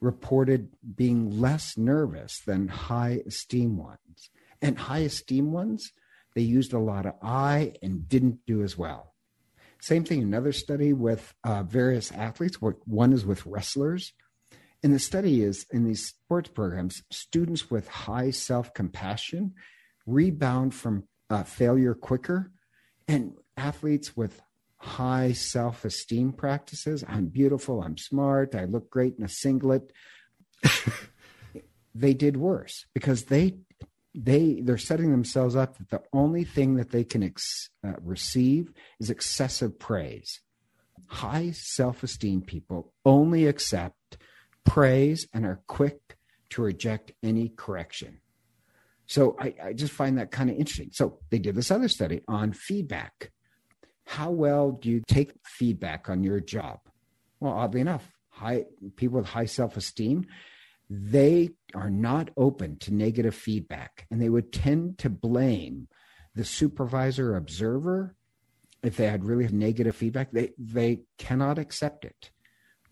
reported 0.00 0.70
being 0.96 1.40
less 1.40 1.76
nervous 1.76 2.40
than 2.46 2.68
high 2.68 3.22
esteem 3.26 3.76
ones. 3.76 4.30
And 4.60 4.78
high 4.78 5.00
esteem 5.00 5.52
ones, 5.52 5.92
they 6.34 6.42
used 6.42 6.72
a 6.72 6.78
lot 6.78 7.06
of 7.06 7.14
I 7.22 7.74
and 7.82 8.08
didn't 8.08 8.40
do 8.46 8.62
as 8.62 8.76
well. 8.76 9.14
Same 9.80 10.04
thing, 10.04 10.22
another 10.22 10.52
study 10.52 10.92
with 10.92 11.34
uh, 11.44 11.62
various 11.62 12.10
athletes. 12.10 12.58
One 12.60 13.12
is 13.12 13.24
with 13.24 13.46
wrestlers. 13.46 14.12
And 14.82 14.94
the 14.94 14.98
study 14.98 15.42
is 15.42 15.66
in 15.70 15.84
these 15.84 16.06
sports 16.06 16.50
programs, 16.50 17.02
students 17.10 17.70
with 17.70 17.88
high 17.88 18.30
self 18.30 18.74
compassion 18.74 19.54
rebound 20.06 20.74
from 20.74 21.04
uh, 21.30 21.42
failure 21.42 21.94
quicker, 21.94 22.50
and 23.06 23.34
athletes 23.56 24.16
with 24.16 24.40
high 24.78 25.32
self 25.32 25.84
esteem 25.84 26.32
practices 26.32 27.04
I'm 27.08 27.26
beautiful, 27.26 27.82
I'm 27.82 27.96
smart, 27.96 28.54
I 28.54 28.64
look 28.64 28.90
great 28.90 29.16
in 29.18 29.24
a 29.24 29.28
singlet. 29.28 29.92
they 31.94 32.14
did 32.14 32.36
worse 32.36 32.86
because 32.94 33.24
they 33.24 33.56
they 34.14 34.60
they're 34.62 34.78
setting 34.78 35.10
themselves 35.10 35.54
up 35.54 35.78
that 35.78 35.90
the 35.90 36.02
only 36.12 36.44
thing 36.44 36.76
that 36.76 36.90
they 36.90 37.04
can 37.04 37.22
ex, 37.22 37.70
uh, 37.86 37.92
receive 38.02 38.72
is 39.00 39.10
excessive 39.10 39.78
praise. 39.78 40.40
High 41.06 41.52
self-esteem 41.52 42.42
people 42.42 42.92
only 43.04 43.46
accept 43.46 44.18
praise 44.64 45.26
and 45.32 45.46
are 45.46 45.60
quick 45.66 46.16
to 46.50 46.62
reject 46.62 47.12
any 47.22 47.48
correction. 47.48 48.20
So 49.06 49.36
I, 49.40 49.54
I 49.62 49.72
just 49.72 49.92
find 49.92 50.18
that 50.18 50.30
kind 50.30 50.50
of 50.50 50.56
interesting. 50.56 50.90
So 50.92 51.18
they 51.30 51.38
did 51.38 51.54
this 51.54 51.70
other 51.70 51.88
study 51.88 52.20
on 52.28 52.52
feedback. 52.52 53.32
How 54.08 54.30
well 54.30 54.72
do 54.72 54.88
you 54.88 55.02
take 55.06 55.32
feedback 55.44 56.08
on 56.08 56.22
your 56.22 56.40
job? 56.40 56.80
Well, 57.40 57.52
oddly 57.52 57.82
enough, 57.82 58.10
high 58.30 58.64
people 58.96 59.18
with 59.18 59.28
high 59.28 59.44
self-esteem 59.46 60.26
they 60.90 61.50
are 61.74 61.90
not 61.90 62.30
open 62.36 62.78
to 62.78 62.94
negative 62.94 63.34
feedback 63.34 64.06
and 64.10 64.20
they 64.20 64.28
would 64.30 64.52
tend 64.52 64.98
to 64.98 65.10
blame 65.10 65.86
the 66.34 66.44
supervisor 66.44 67.36
observer 67.36 68.14
if 68.82 68.96
they 68.96 69.06
had 69.06 69.24
really 69.24 69.46
negative 69.48 69.94
feedback. 69.94 70.30
They 70.32 70.52
they 70.56 71.02
cannot 71.18 71.58
accept 71.58 72.04
it. 72.04 72.30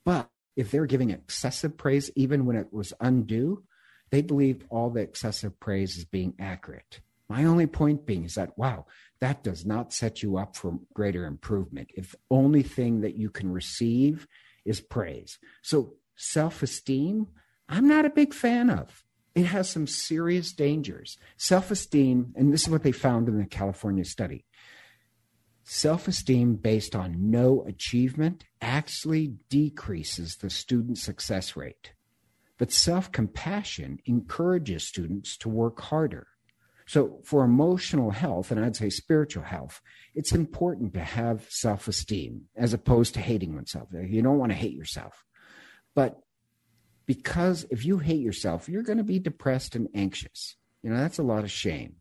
But 0.05 0.29
if 0.57 0.71
they're 0.71 0.87
giving 0.87 1.11
excessive 1.11 1.79
praise 1.79 2.11
even 2.15 2.45
when 2.45 2.57
it 2.57 2.73
was 2.73 2.93
undue 3.01 3.63
they 4.11 4.23
believe 4.23 4.65
all 4.69 4.91
the 4.91 5.01
excessive 5.01 5.59
praise 5.59 5.97
is 5.97 6.05
being 6.05 6.35
accurate 6.39 7.01
my 7.28 7.45
only 7.45 7.66
point 7.66 8.06
being 8.06 8.25
is 8.25 8.35
that 8.35 8.56
wow 8.59 8.87
that 9.21 9.42
does 9.42 9.64
not 9.64 9.92
set 9.92 10.23
you 10.23 10.37
up 10.37 10.56
for 10.56 10.78
greater 10.95 11.26
improvement 11.26 11.90
if 11.95 12.12
the 12.12 12.18
only 12.30 12.62
thing 12.62 13.00
that 13.00 13.16
you 13.16 13.30
can 13.30 13.50
receive 13.52 14.26
is 14.64 14.80
praise 14.80 15.38
so 15.62 15.95
self-esteem 16.16 17.26
I'm 17.68 17.88
not 17.88 18.04
a 18.04 18.11
big 18.11 18.33
fan 18.33 18.71
of. 18.71 19.04
It 19.35 19.47
has 19.47 19.68
some 19.68 19.87
serious 19.87 20.52
dangers. 20.52 21.18
Self 21.37 21.71
esteem, 21.71 22.33
and 22.37 22.52
this 22.52 22.62
is 22.62 22.71
what 22.71 22.83
they 22.83 22.92
found 22.92 23.28
in 23.28 23.38
the 23.38 23.47
California 23.47 24.04
study 24.04 24.45
self 25.68 26.06
esteem 26.06 26.54
based 26.54 26.95
on 26.95 27.28
no 27.28 27.64
achievement 27.66 28.45
actually 28.62 29.35
decreases 29.50 30.37
the 30.37 30.49
student 30.49 30.97
success 30.97 31.56
rate. 31.56 31.92
But 32.56 32.73
self 32.73 33.11
compassion 33.12 33.99
encourages 34.06 34.87
students 34.87 35.37
to 35.38 35.49
work 35.49 35.80
harder. 35.80 36.28
So, 36.88 37.19
for 37.25 37.45
emotional 37.45 38.11
health, 38.11 38.52
and 38.52 38.64
I'd 38.64 38.76
say 38.76 38.90
spiritual 38.90 39.43
health, 39.43 39.81
it's 40.14 40.33
important 40.33 40.95
to 40.95 41.00
have 41.00 41.47
self 41.49 41.88
esteem 41.88 42.43
as 42.57 42.73
opposed 42.73 43.14
to 43.14 43.21
hating 43.21 43.55
oneself. 43.55 43.88
You 43.93 44.23
don't 44.23 44.38
want 44.38 44.52
to 44.52 44.57
hate 44.59 44.75
yourself. 44.75 45.25
But 45.95 46.21
because 47.07 47.66
if 47.71 47.85
you 47.85 47.99
hate 47.99 48.21
yourself, 48.21 48.69
you're 48.69 48.83
going 48.83 48.99
to 48.99 49.05
be 49.05 49.19
depressed 49.19 49.75
and 49.75 49.88
anxious. 49.95 50.57
You 50.83 50.90
know, 50.90 50.99
that's 50.99 51.19
a 51.19 51.25
lot 51.25 51.43
of 51.43 51.50
shame. 51.50 51.97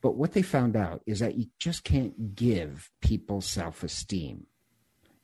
But 0.00 0.16
what 0.16 0.32
they 0.32 0.42
found 0.42 0.76
out 0.76 1.02
is 1.06 1.18
that 1.20 1.36
you 1.36 1.46
just 1.58 1.84
can't 1.84 2.34
give 2.34 2.90
people 3.02 3.40
self 3.40 3.82
esteem. 3.82 4.46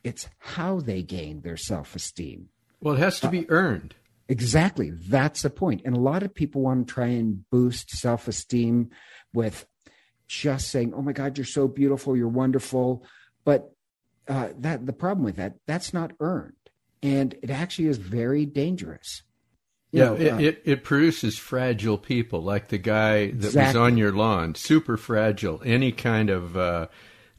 It's 0.03 0.29
how 0.39 0.81
they 0.81 1.03
gain 1.03 1.41
their 1.41 1.57
self 1.57 1.97
esteem. 1.97 2.51
Well, 2.81 2.97
it 2.97 3.01
has 3.01 3.21
to 3.21 3.29
be 3.29 3.49
uh, 3.49 3.53
earned. 3.53 3.95
Exactly. 4.29 4.91
That's 4.91 5.43
the 5.43 5.51
point. 5.51 5.83
And 5.85 5.97
a 5.97 6.01
lot 6.01 6.23
of 6.23 6.35
people 6.35 6.63
want 6.63 6.87
to 6.87 6.95
try 6.95 7.07
and 7.09 7.49
boost 7.51 7.91
self 7.91 8.27
esteem 8.29 8.91
with 9.33 9.67
just 10.27 10.69
saying, 10.71 10.95
oh 10.95 11.03
my 11.03 11.13
God, 11.13 11.37
you're 11.37 11.45
so 11.45 11.69
beautiful, 11.69 12.17
you're 12.17 12.29
wonderful. 12.29 13.05
But 13.45 13.73
uh, 14.27 14.49
that 14.59 14.87
the 14.87 14.93
problem 14.93 15.25
with 15.25 15.37
that, 15.37 15.57
that's 15.67 15.93
not 15.93 16.13
earned 16.21 16.55
and 17.05 17.35
it 17.43 17.51
actually 17.51 17.87
is 17.87 17.99
very 17.99 18.47
dangerous. 18.47 19.23
You 19.93 20.01
yeah, 20.01 20.05
know, 20.07 20.15
it, 20.15 20.33
uh, 20.33 20.39
it, 20.39 20.63
it 20.65 20.85
produces 20.85 21.37
fragile 21.37 21.99
people, 21.99 22.43
like 22.43 22.69
the 22.69 22.79
guy 22.79 23.27
that 23.27 23.45
exactly. 23.47 23.61
was 23.61 23.77
on 23.77 23.99
your 23.99 24.11
lawn, 24.11 24.55
super 24.55 24.97
fragile. 24.97 25.61
Any 25.65 25.93
kind 25.93 26.31
of 26.31 26.57
uh, 26.57 26.87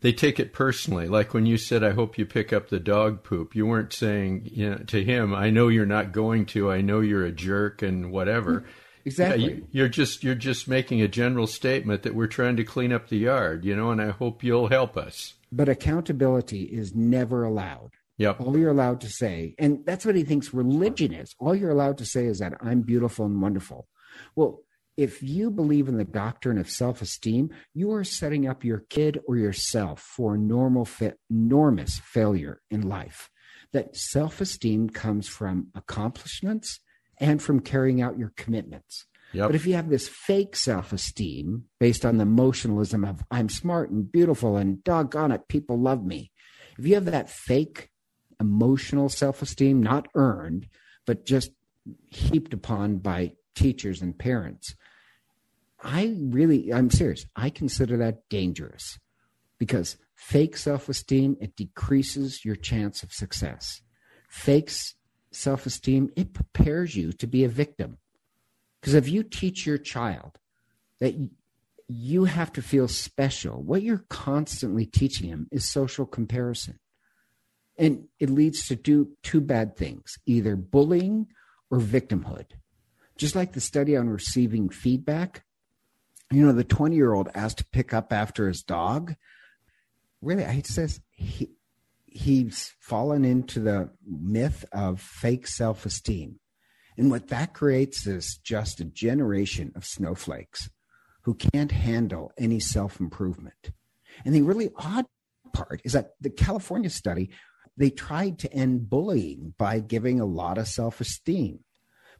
they 0.05 0.13
take 0.13 0.39
it 0.39 0.53
personally. 0.53 1.07
Like 1.07 1.33
when 1.33 1.47
you 1.47 1.57
said, 1.57 1.83
"I 1.83 1.89
hope 1.89 2.15
you 2.15 2.27
pick 2.27 2.53
up 2.53 2.69
the 2.69 2.79
dog 2.79 3.23
poop," 3.23 3.55
you 3.55 3.65
weren't 3.65 3.91
saying 3.91 4.47
you 4.53 4.69
know, 4.69 4.77
to 4.77 5.03
him, 5.03 5.33
"I 5.33 5.49
know 5.49 5.67
you're 5.67 5.87
not 5.87 6.11
going 6.11 6.45
to. 6.47 6.69
I 6.69 6.81
know 6.81 6.99
you're 6.99 7.25
a 7.25 7.31
jerk 7.31 7.81
and 7.81 8.11
whatever." 8.11 8.61
Mm, 8.61 8.65
exactly. 9.03 9.43
Yeah, 9.43 9.59
you, 9.71 9.83
are 9.85 9.89
just 9.89 10.23
you're 10.23 10.35
just 10.35 10.67
making 10.67 11.01
a 11.01 11.07
general 11.07 11.47
statement 11.47 12.03
that 12.03 12.13
we're 12.13 12.27
trying 12.27 12.55
to 12.57 12.63
clean 12.63 12.93
up 12.93 13.09
the 13.09 13.17
yard, 13.17 13.65
you 13.65 13.75
know, 13.75 13.89
and 13.89 13.99
I 13.99 14.11
hope 14.11 14.43
you'll 14.43 14.67
help 14.67 14.95
us. 14.95 15.33
But 15.51 15.69
accountability 15.69 16.65
is 16.65 16.93
never 16.93 17.43
allowed. 17.43 17.93
Yep. 18.17 18.41
All 18.41 18.55
you're 18.55 18.69
allowed 18.69 19.01
to 19.01 19.09
say, 19.09 19.55
and 19.57 19.83
that's 19.87 20.05
what 20.05 20.15
he 20.15 20.23
thinks 20.23 20.53
religion 20.53 21.15
is. 21.15 21.33
All 21.39 21.55
you're 21.55 21.71
allowed 21.71 21.97
to 21.97 22.05
say 22.05 22.25
is 22.25 22.37
that 22.37 22.53
I'm 22.61 22.81
beautiful 22.81 23.25
and 23.25 23.41
wonderful. 23.41 23.87
Well, 24.35 24.61
if 24.97 25.21
you 25.21 25.51
believe 25.51 25.87
in 25.87 25.97
the 25.97 26.05
doctrine 26.05 26.57
of 26.57 26.69
self 26.69 27.01
esteem, 27.01 27.49
you 27.73 27.91
are 27.91 28.03
setting 28.03 28.47
up 28.47 28.63
your 28.63 28.79
kid 28.89 29.19
or 29.27 29.37
yourself 29.37 29.99
for 29.99 30.37
normal, 30.37 30.85
fa- 30.85 31.15
enormous 31.29 31.99
failure 31.99 32.61
in 32.69 32.81
life. 32.81 33.29
That 33.73 33.95
self 33.95 34.39
esteem 34.39 34.89
comes 34.89 35.27
from 35.27 35.67
accomplishments 35.75 36.79
and 37.19 37.41
from 37.41 37.59
carrying 37.59 38.01
out 38.01 38.17
your 38.17 38.33
commitments. 38.37 39.05
Yep. 39.33 39.49
But 39.49 39.55
if 39.55 39.65
you 39.65 39.73
have 39.73 39.89
this 39.89 40.07
fake 40.07 40.55
self 40.55 40.93
esteem 40.93 41.65
based 41.79 42.05
on 42.05 42.17
the 42.17 42.23
emotionalism 42.23 43.03
of 43.03 43.23
I'm 43.29 43.49
smart 43.49 43.89
and 43.89 44.09
beautiful 44.09 44.55
and 44.55 44.83
doggone 44.83 45.31
it, 45.31 45.47
people 45.49 45.79
love 45.79 46.05
me. 46.05 46.31
If 46.77 46.85
you 46.85 46.95
have 46.95 47.05
that 47.05 47.29
fake 47.29 47.89
emotional 48.39 49.09
self 49.09 49.41
esteem, 49.41 49.83
not 49.83 50.07
earned, 50.15 50.67
but 51.05 51.25
just 51.25 51.51
heaped 52.09 52.53
upon 52.53 52.97
by 52.97 53.33
teachers 53.55 54.01
and 54.01 54.17
parents. 54.17 54.75
I 55.85 56.15
really, 56.19 56.73
I'm 56.73 56.89
serious. 56.89 57.27
I 57.35 57.51
consider 57.51 57.97
that 57.97 58.27
dangerous 58.27 58.97
because 59.59 59.97
fake 60.15 60.57
self 60.57 60.89
esteem, 60.89 61.37
it 61.39 61.55
decreases 61.55 62.43
your 62.43 62.55
chance 62.55 63.03
of 63.03 63.13
success. 63.13 63.81
Fake 64.27 64.71
self 65.31 65.67
esteem, 65.67 66.09
it 66.15 66.33
prepares 66.33 66.95
you 66.95 67.13
to 67.13 67.27
be 67.27 67.43
a 67.43 67.49
victim. 67.49 67.99
Because 68.81 68.95
if 68.95 69.07
you 69.07 69.21
teach 69.21 69.67
your 69.67 69.77
child 69.77 70.39
that 70.99 71.13
you 71.87 72.23
have 72.23 72.51
to 72.53 72.63
feel 72.63 72.87
special, 72.87 73.61
what 73.61 73.83
you're 73.83 74.05
constantly 74.09 74.87
teaching 74.87 75.29
him 75.29 75.47
is 75.51 75.69
social 75.69 76.07
comparison. 76.07 76.79
And 77.77 78.07
it 78.19 78.31
leads 78.31 78.67
to 78.67 78.75
do 78.75 79.11
two 79.21 79.39
bad 79.39 79.77
things 79.77 80.17
either 80.25 80.55
bullying 80.55 81.27
or 81.69 81.79
victimhood. 81.79 82.45
Just 83.17 83.35
like 83.35 83.53
the 83.53 83.61
study 83.61 83.95
on 83.95 84.09
receiving 84.09 84.69
feedback, 84.69 85.44
you 86.31 86.45
know, 86.45 86.53
the 86.53 86.63
20 86.63 86.95
year 86.95 87.13
old 87.13 87.29
asked 87.33 87.59
to 87.59 87.65
pick 87.65 87.93
up 87.93 88.11
after 88.11 88.47
his 88.47 88.63
dog. 88.63 89.15
Really, 90.21 90.43
it 90.43 90.65
says 90.65 91.01
he, 91.11 91.51
he's 92.05 92.73
fallen 92.79 93.25
into 93.25 93.59
the 93.59 93.89
myth 94.05 94.65
of 94.71 95.01
fake 95.01 95.47
self 95.47 95.85
esteem. 95.85 96.39
And 96.97 97.11
what 97.11 97.27
that 97.27 97.53
creates 97.53 98.07
is 98.07 98.37
just 98.37 98.79
a 98.79 98.85
generation 98.85 99.71
of 99.75 99.85
snowflakes 99.85 100.69
who 101.23 101.33
can't 101.33 101.71
handle 101.71 102.31
any 102.37 102.59
self 102.59 102.99
improvement. 102.99 103.71
And 104.23 104.33
the 104.33 104.43
really 104.43 104.71
odd 104.77 105.05
part 105.53 105.81
is 105.83 105.93
that 105.93 106.13
the 106.21 106.29
California 106.29 106.89
study, 106.89 107.29
they 107.77 107.89
tried 107.89 108.39
to 108.39 108.53
end 108.53 108.89
bullying 108.89 109.53
by 109.57 109.79
giving 109.79 110.19
a 110.19 110.25
lot 110.25 110.57
of 110.57 110.67
self 110.67 111.01
esteem. 111.01 111.59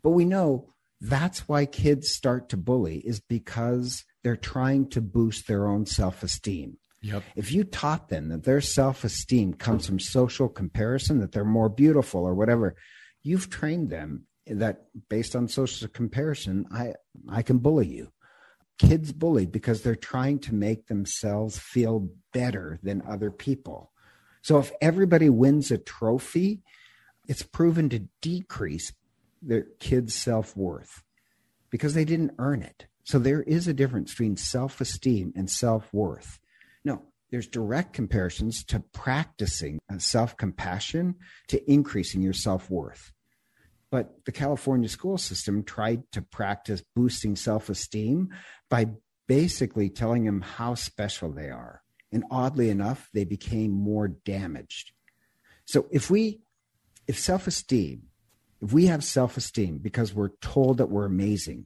But 0.04 0.12
we 0.12 0.26
know 0.26 0.74
that's 1.02 1.48
why 1.48 1.66
kids 1.66 2.10
start 2.10 2.50
to 2.50 2.58
bully 2.58 2.98
is 3.00 3.20
because 3.20 4.06
they're 4.24 4.36
trying 4.36 4.90
to 4.90 5.02
boost 5.02 5.48
their 5.48 5.68
own 5.68 5.86
self 5.86 6.24
esteem. 6.24 6.78
Yep. 7.02 7.24
If 7.36 7.52
you 7.52 7.64
taught 7.64 8.10
them 8.10 8.30
that 8.30 8.44
their 8.44 8.62
self 8.62 9.04
esteem 9.04 9.54
comes 9.54 9.86
from 9.86 10.00
social 10.00 10.50
comparison, 10.50 11.20
that 11.20 11.32
they're 11.32 11.46
more 11.46 11.70
beautiful 11.70 12.26
or 12.26 12.34
whatever, 12.34 12.76
you've 13.22 13.50
trained 13.50 13.90
them 13.90 14.26
that 14.48 14.86
based 15.10 15.36
on 15.36 15.48
social 15.48 15.88
comparison, 15.88 16.66
I 16.72 16.94
I 17.30 17.42
can 17.42 17.60
bully 17.60 17.88
you. 17.88 18.12
Kids 18.78 19.14
bully 19.14 19.46
because 19.46 19.82
they're 19.82 19.96
trying 19.96 20.40
to 20.40 20.56
make 20.56 20.88
themselves 20.88 21.60
feel 21.60 22.10
better 22.34 22.80
than 22.84 23.04
other 23.08 23.32
people. 23.32 23.92
So 24.42 24.60
if 24.60 24.72
everybody 24.82 25.30
wins 25.30 25.72
a 25.72 25.78
trophy, 25.78 26.62
it's 27.28 27.42
proven 27.42 27.90
to 27.90 28.08
decrease 28.22 28.92
their 29.46 29.68
kids' 29.80 30.16
self 30.16 30.56
worth 30.56 31.04
because 31.70 31.94
they 31.94 32.06
didn't 32.06 32.36
earn 32.40 32.62
it. 32.62 32.88
So 33.04 33.20
there 33.20 33.44
is 33.44 33.68
a 33.68 33.74
difference 33.74 34.12
between 34.12 34.38
self 34.38 34.82
esteem 34.82 35.34
and 35.36 35.50
self 35.50 35.94
worth. 35.94 36.40
No, 36.84 37.04
there's 37.32 37.48
direct 37.48 37.94
comparisons 37.94 38.64
to 38.66 38.80
practicing 38.80 39.80
uh, 39.92 40.00
self 40.00 40.38
compassion 40.38 41.16
to 41.48 41.72
increasing 41.72 42.22
your 42.22 42.34
self 42.34 42.70
worth. 42.70 43.12
But 43.92 44.26
the 44.26 44.32
California 44.32 44.90
school 44.90 45.18
system 45.18 45.64
tried 45.64 46.12
to 46.14 46.22
practice 46.22 46.84
boosting 46.96 47.36
self 47.36 47.70
esteem 47.70 48.30
by 48.70 48.88
basically 49.28 49.90
telling 49.90 50.26
them 50.26 50.42
how 50.42 50.76
special 50.76 51.32
they 51.32 51.50
are. 51.50 51.82
And 52.12 52.24
oddly 52.32 52.70
enough, 52.70 53.10
they 53.14 53.26
became 53.26 53.72
more 53.72 54.08
damaged. 54.08 54.92
So 55.66 55.88
if 55.92 56.10
we, 56.10 56.42
if 57.08 57.20
self 57.20 57.48
esteem, 57.48 58.04
if 58.62 58.74
we 58.74 58.88
have 58.88 59.04
self 59.04 59.38
esteem 59.38 59.80
because 59.80 60.14
we're 60.14 60.36
told 60.42 60.78
that 60.78 60.90
we're 60.90 61.06
amazing, 61.06 61.66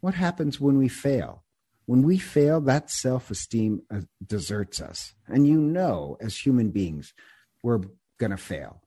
what 0.00 0.14
happens 0.14 0.60
when 0.60 0.78
we 0.78 0.88
fail? 0.88 1.44
When 1.86 2.02
we 2.02 2.18
fail, 2.18 2.60
that 2.62 2.90
self 2.90 3.30
esteem 3.30 3.82
uh, 3.92 4.02
deserts 4.24 4.80
us. 4.80 5.14
And 5.26 5.46
you 5.46 5.60
know, 5.60 6.16
as 6.20 6.36
human 6.36 6.70
beings, 6.70 7.12
we're 7.62 7.80
going 8.18 8.30
to 8.30 8.36
fail. 8.36 8.82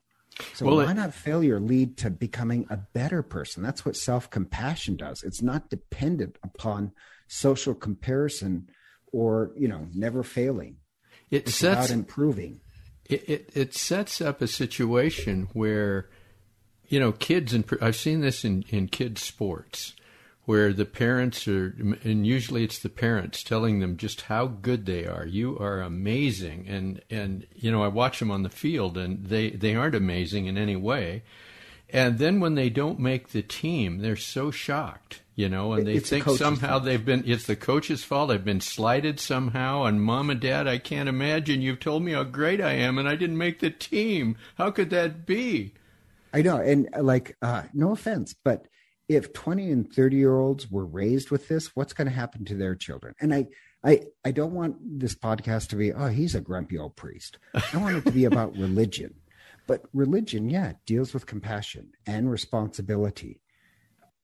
So 0.54 0.66
well, 0.66 0.78
why 0.78 0.92
it, 0.92 0.96
not 0.96 1.14
failure 1.14 1.60
lead 1.60 1.98
to 1.98 2.10
becoming 2.10 2.66
a 2.70 2.78
better 2.78 3.22
person? 3.22 3.62
That's 3.62 3.86
what 3.86 3.96
self 3.96 4.30
compassion 4.30 4.96
does. 4.96 5.24
It's 5.24 5.42
not 5.42 5.70
dependent 5.70 6.38
upon 6.44 6.92
social 7.28 7.76
comparison 7.76 8.70
or 9.12 9.52
you 9.56 9.68
know 9.68 9.88
never 9.94 10.24
failing. 10.24 10.78
It 11.30 11.48
it's 11.48 11.56
sets 11.56 11.88
about 11.88 11.92
improving. 11.92 12.62
It, 13.06 13.30
it 13.30 13.50
it 13.54 13.74
sets 13.76 14.22
up 14.22 14.42
a 14.42 14.48
situation 14.48 15.50
where 15.54 16.10
you 16.94 17.00
know 17.00 17.12
kids 17.12 17.54
and 17.54 17.66
I've 17.82 17.96
seen 17.96 18.22
this 18.22 18.46
in 18.46 18.66
in 18.70 18.88
kids 18.88 19.24
sports 19.24 19.94
where 20.46 20.74
the 20.74 20.86
parents 20.86 21.48
are, 21.48 21.74
and 22.04 22.28
usually 22.28 22.64
it's 22.64 22.78
the 22.78 22.90
parents 22.90 23.44
telling 23.44 23.80
them 23.80 23.98
just 23.98 24.22
how 24.24 24.46
good 24.46 24.86
they 24.86 25.08
are. 25.08 25.26
You 25.26 25.58
are 25.58 25.82
amazing, 25.82 26.68
and 26.68 27.02
and 27.10 27.48
you 27.56 27.72
know 27.72 27.82
I 27.82 27.88
watch 27.88 28.20
them 28.20 28.30
on 28.30 28.44
the 28.44 28.50
field, 28.50 28.96
and 28.96 29.26
they 29.26 29.50
they 29.50 29.74
aren't 29.74 29.96
amazing 29.96 30.46
in 30.46 30.56
any 30.56 30.76
way. 30.76 31.24
And 31.90 32.20
then 32.20 32.40
when 32.40 32.54
they 32.54 32.70
don't 32.70 33.00
make 33.00 33.30
the 33.30 33.42
team, 33.42 34.00
they're 34.00 34.16
so 34.16 34.52
shocked, 34.52 35.22
you 35.36 35.50
know, 35.50 35.74
and 35.74 35.88
they 35.88 35.96
it's 35.96 36.10
think 36.10 36.28
somehow 36.28 36.70
fault. 36.70 36.86
they've 36.86 37.06
been, 37.06 37.24
it's 37.28 37.46
the 37.46 37.56
coach's 37.56 38.04
fault. 38.04 38.30
They've 38.30 38.44
been 38.44 38.62
slighted 38.62 39.20
somehow. 39.20 39.84
And 39.84 40.02
mom 40.02 40.32
and 40.32 40.40
dad, 40.40 40.68
I 40.68 40.80
can't 40.80 41.08
imagine. 41.08 41.62
You've 41.62 41.80
told 41.80 42.02
me 42.02 42.14
how 42.14 42.24
great 42.24 42.60
I 42.60 42.72
am 42.74 42.98
and 42.98 43.08
I 43.08 43.16
didn't 43.16 43.38
make 43.38 43.60
the 43.60 43.70
team. 43.70 44.38
How 44.58 44.72
could 44.72 44.90
that 44.90 45.28
be? 45.28 45.74
I 46.34 46.42
know. 46.42 46.58
And 46.58 46.90
like, 47.00 47.38
uh, 47.42 47.64
no 47.74 47.92
offense, 47.92 48.36
but 48.44 48.68
if 49.08 49.34
20 49.34 49.72
and 49.72 49.94
30 49.94 50.16
year 50.18 50.38
olds 50.38 50.70
were 50.70 50.86
raised 50.86 51.30
with 51.30 51.48
this, 51.48 51.76
what's 51.76 51.94
going 51.94 52.08
to 52.08 52.14
happen 52.14 52.46
to 52.46 52.56
their 52.56 52.76
children? 52.76 53.14
And 53.22 53.34
I, 53.34 53.48
I, 53.84 54.02
I 54.26 54.32
don't 54.32 54.54
want 54.54 54.78
this 55.00 55.14
podcast 55.14 55.70
to 55.70 55.76
be, 55.76 55.94
oh, 55.94 56.08
he's 56.08 56.36
a 56.36 56.42
grumpy 56.42 56.78
old 56.78 56.96
priest. 56.96 57.38
I 57.54 57.78
want 57.78 57.98
it 57.98 58.06
to 58.06 58.12
be 58.12 58.26
about 58.26 58.58
religion. 58.58 59.14
But 59.68 59.84
religion, 59.94 60.50
yeah, 60.50 60.74
deals 60.86 61.14
with 61.14 61.26
compassion 61.26 61.92
and 62.06 62.32
responsibility. 62.32 63.42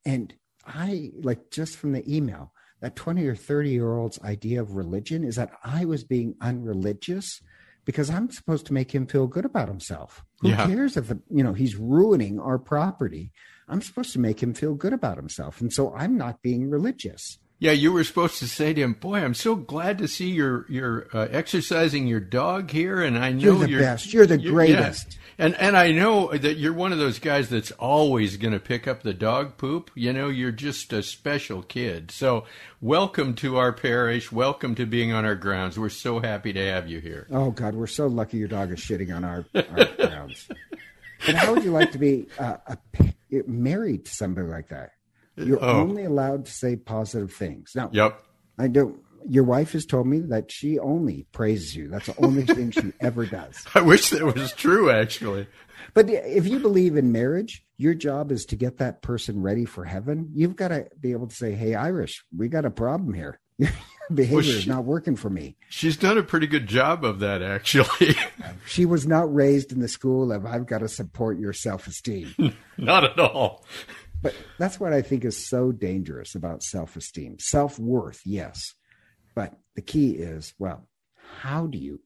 And 0.05 0.33
I, 0.65 1.11
like, 1.21 1.51
just 1.51 1.77
from 1.77 1.93
the 1.93 2.03
email, 2.13 2.53
that 2.81 2.95
20 2.95 3.25
or 3.27 3.35
30 3.35 3.69
year 3.69 3.93
old's 3.93 4.21
idea 4.21 4.61
of 4.61 4.75
religion 4.75 5.23
is 5.23 5.35
that 5.35 5.51
I 5.63 5.85
was 5.85 6.03
being 6.03 6.35
unreligious 6.41 7.41
because 7.89 8.11
I'm 8.11 8.29
supposed 8.29 8.67
to 8.67 8.73
make 8.73 8.93
him 8.93 9.07
feel 9.07 9.25
good 9.25 9.45
about 9.45 9.67
himself. 9.67 10.23
Who 10.41 10.49
yeah. 10.49 10.67
cares 10.67 10.95
if, 10.95 11.09
you 11.31 11.43
know, 11.43 11.53
he's 11.53 11.75
ruining 11.75 12.39
our 12.39 12.59
property? 12.59 13.31
I'm 13.67 13.81
supposed 13.81 14.13
to 14.13 14.19
make 14.19 14.43
him 14.43 14.53
feel 14.53 14.75
good 14.75 14.93
about 14.93 15.17
himself. 15.17 15.59
And 15.59 15.73
so 15.73 15.91
I'm 15.95 16.15
not 16.15 16.43
being 16.43 16.69
religious. 16.69 17.39
Yeah, 17.61 17.73
you 17.73 17.91
were 17.91 18.05
supposed 18.05 18.39
to 18.39 18.47
say 18.47 18.73
to 18.73 18.81
him, 18.81 18.93
"Boy, 18.93 19.19
I'm 19.19 19.33
so 19.33 19.55
glad 19.55 19.97
to 19.97 20.07
see 20.07 20.29
you're 20.29 20.65
you're 20.69 21.07
uh, 21.13 21.27
exercising 21.29 22.07
your 22.07 22.21
dog 22.21 22.71
here, 22.71 23.01
and 23.01 23.17
I 23.17 23.33
know 23.33 23.41
you're 23.41 23.59
the 23.59 23.69
you're, 23.69 23.79
best. 23.81 24.13
You're 24.13 24.25
the 24.25 24.39
you're, 24.39 24.53
greatest." 24.53 25.11
Yeah. 25.11 25.45
And 25.45 25.55
and 25.55 25.75
I 25.75 25.91
know 25.91 26.31
that 26.31 26.57
you're 26.57 26.73
one 26.73 26.93
of 26.93 26.99
those 26.99 27.19
guys 27.19 27.49
that's 27.49 27.71
always 27.71 28.37
going 28.37 28.53
to 28.53 28.61
pick 28.61 28.87
up 28.87 29.03
the 29.03 29.13
dog 29.13 29.57
poop. 29.57 29.91
You 29.93 30.13
know, 30.13 30.29
you're 30.29 30.53
just 30.53 30.93
a 30.93 31.03
special 31.03 31.61
kid. 31.61 32.11
So, 32.11 32.45
welcome 32.79 33.35
to 33.35 33.57
our 33.57 33.73
parish. 33.73 34.31
Welcome 34.31 34.75
to 34.75 34.85
being 34.85 35.11
on 35.11 35.25
our 35.25 35.35
grounds. 35.35 35.77
We're 35.77 35.89
so 35.89 36.21
happy 36.21 36.53
to 36.53 36.65
have 36.65 36.87
you 36.87 37.01
here. 37.01 37.27
Oh 37.29 37.51
God, 37.51 37.75
we're 37.75 37.87
so 37.87 38.07
lucky 38.07 38.37
your 38.37 38.47
dog 38.47 38.71
is 38.71 38.79
shitting 38.79 39.13
on 39.13 39.25
our, 39.25 39.45
our 39.53 39.85
grounds. 40.07 40.47
But 41.25 41.35
how 41.35 41.53
would 41.53 41.65
you 41.65 41.71
like 41.71 41.91
to 41.91 41.97
be 41.97 42.27
uh, 42.39 42.55
a 42.67 42.77
married 43.47 44.05
to 44.05 44.11
somebody 44.11 44.47
like 44.47 44.69
that. 44.69 44.93
You're 45.45 45.63
oh. 45.63 45.81
only 45.81 46.05
allowed 46.05 46.45
to 46.45 46.51
say 46.51 46.75
positive 46.75 47.33
things. 47.33 47.71
Now, 47.75 47.89
yep. 47.91 48.23
I 48.57 48.67
don't. 48.67 49.01
Your 49.27 49.43
wife 49.43 49.73
has 49.73 49.85
told 49.85 50.07
me 50.07 50.19
that 50.19 50.51
she 50.51 50.79
only 50.79 51.27
praises 51.33 51.75
you. 51.75 51.89
That's 51.89 52.05
the 52.05 52.25
only 52.25 52.43
thing 52.45 52.71
she 52.71 52.93
ever 53.01 53.25
does. 53.25 53.65
I 53.75 53.81
wish 53.81 54.09
that 54.11 54.23
was 54.23 54.53
true, 54.53 54.89
actually. 54.89 55.47
But 55.93 56.09
if 56.09 56.47
you 56.47 56.59
believe 56.59 56.95
in 56.95 57.11
marriage, 57.11 57.65
your 57.77 57.93
job 57.93 58.31
is 58.31 58.45
to 58.47 58.55
get 58.55 58.77
that 58.77 59.01
person 59.01 59.41
ready 59.41 59.65
for 59.65 59.83
heaven. 59.83 60.31
You've 60.33 60.55
got 60.55 60.69
to 60.69 60.87
be 60.99 61.11
able 61.11 61.27
to 61.27 61.35
say, 61.35 61.53
"Hey, 61.53 61.75
Irish, 61.75 62.23
we 62.35 62.47
got 62.47 62.65
a 62.65 62.71
problem 62.71 63.13
here. 63.13 63.39
Your 63.57 63.69
behavior 64.13 64.35
well, 64.35 64.43
she, 64.43 64.51
is 64.51 64.67
not 64.67 64.85
working 64.85 65.15
for 65.15 65.29
me. 65.29 65.55
She's 65.69 65.97
done 65.97 66.17
a 66.17 66.23
pretty 66.23 66.47
good 66.47 66.67
job 66.67 67.03
of 67.03 67.19
that, 67.19 67.41
actually. 67.41 68.15
she 68.65 68.85
was 68.85 69.05
not 69.05 69.33
raised 69.33 69.71
in 69.71 69.81
the 69.81 69.87
school 69.87 70.31
of 70.31 70.45
I've 70.45 70.65
got 70.65 70.79
to 70.79 70.87
support 70.87 71.37
your 71.37 71.53
self 71.53 71.85
esteem. 71.87 72.33
not 72.77 73.03
at 73.03 73.19
all. 73.19 73.65
But 74.21 74.35
that's 74.57 74.79
what 74.79 74.93
I 74.93 75.01
think 75.01 75.23
is 75.23 75.47
so 75.47 75.71
dangerous 75.71 76.35
about 76.35 76.63
self 76.63 76.95
esteem. 76.95 77.37
Self 77.39 77.79
worth, 77.79 78.21
yes. 78.25 78.73
But 79.35 79.57
the 79.75 79.81
key 79.81 80.11
is 80.11 80.53
well, 80.59 80.87
how 81.39 81.67
do 81.67 81.77
you 81.77 82.01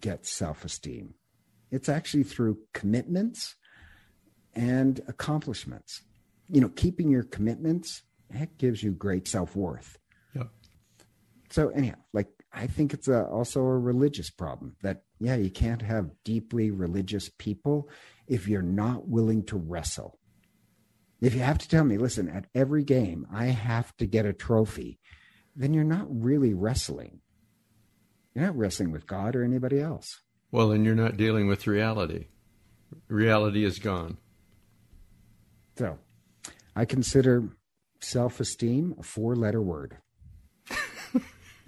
get 0.00 0.26
self 0.26 0.64
esteem? 0.64 1.14
It's 1.70 1.88
actually 1.88 2.24
through 2.24 2.58
commitments 2.72 3.56
and 4.54 5.00
accomplishments. 5.08 6.02
You 6.48 6.60
know, 6.60 6.68
keeping 6.68 7.10
your 7.10 7.22
commitments, 7.22 8.02
that 8.30 8.58
gives 8.58 8.82
you 8.82 8.92
great 8.92 9.26
self 9.26 9.56
worth 9.56 9.98
so 11.50 11.68
anyhow, 11.70 11.96
like 12.12 12.28
I 12.52 12.66
think 12.66 12.94
it's 12.94 13.08
a, 13.08 13.26
also 13.26 13.60
a 13.60 13.78
religious 13.78 14.30
problem 14.30 14.76
that 14.82 15.02
yeah, 15.18 15.36
you 15.36 15.50
can't 15.50 15.82
have 15.82 16.10
deeply 16.24 16.70
religious 16.70 17.28
people 17.38 17.90
if 18.26 18.48
you're 18.48 18.62
not 18.62 19.08
willing 19.08 19.44
to 19.46 19.56
wrestle. 19.56 20.18
If 21.20 21.34
you 21.34 21.40
have 21.40 21.58
to 21.58 21.68
tell 21.68 21.84
me, 21.84 21.98
listen, 21.98 22.28
at 22.28 22.46
every 22.54 22.82
game 22.82 23.26
I 23.32 23.46
have 23.46 23.94
to 23.98 24.06
get 24.06 24.24
a 24.24 24.32
trophy, 24.32 24.98
then 25.54 25.74
you're 25.74 25.84
not 25.84 26.06
really 26.08 26.54
wrestling. 26.54 27.20
You're 28.34 28.46
not 28.46 28.56
wrestling 28.56 28.90
with 28.90 29.06
God 29.06 29.36
or 29.36 29.44
anybody 29.44 29.80
else. 29.80 30.20
Well, 30.50 30.70
then 30.70 30.84
you're 30.84 30.94
not 30.94 31.16
dealing 31.16 31.46
with 31.46 31.66
reality. 31.66 32.26
Reality 33.08 33.64
is 33.64 33.78
gone. 33.78 34.16
So, 35.76 35.98
I 36.74 36.84
consider 36.84 37.50
self 38.00 38.40
esteem 38.40 38.94
a 38.98 39.02
four 39.02 39.36
letter 39.36 39.62
word. 39.62 39.98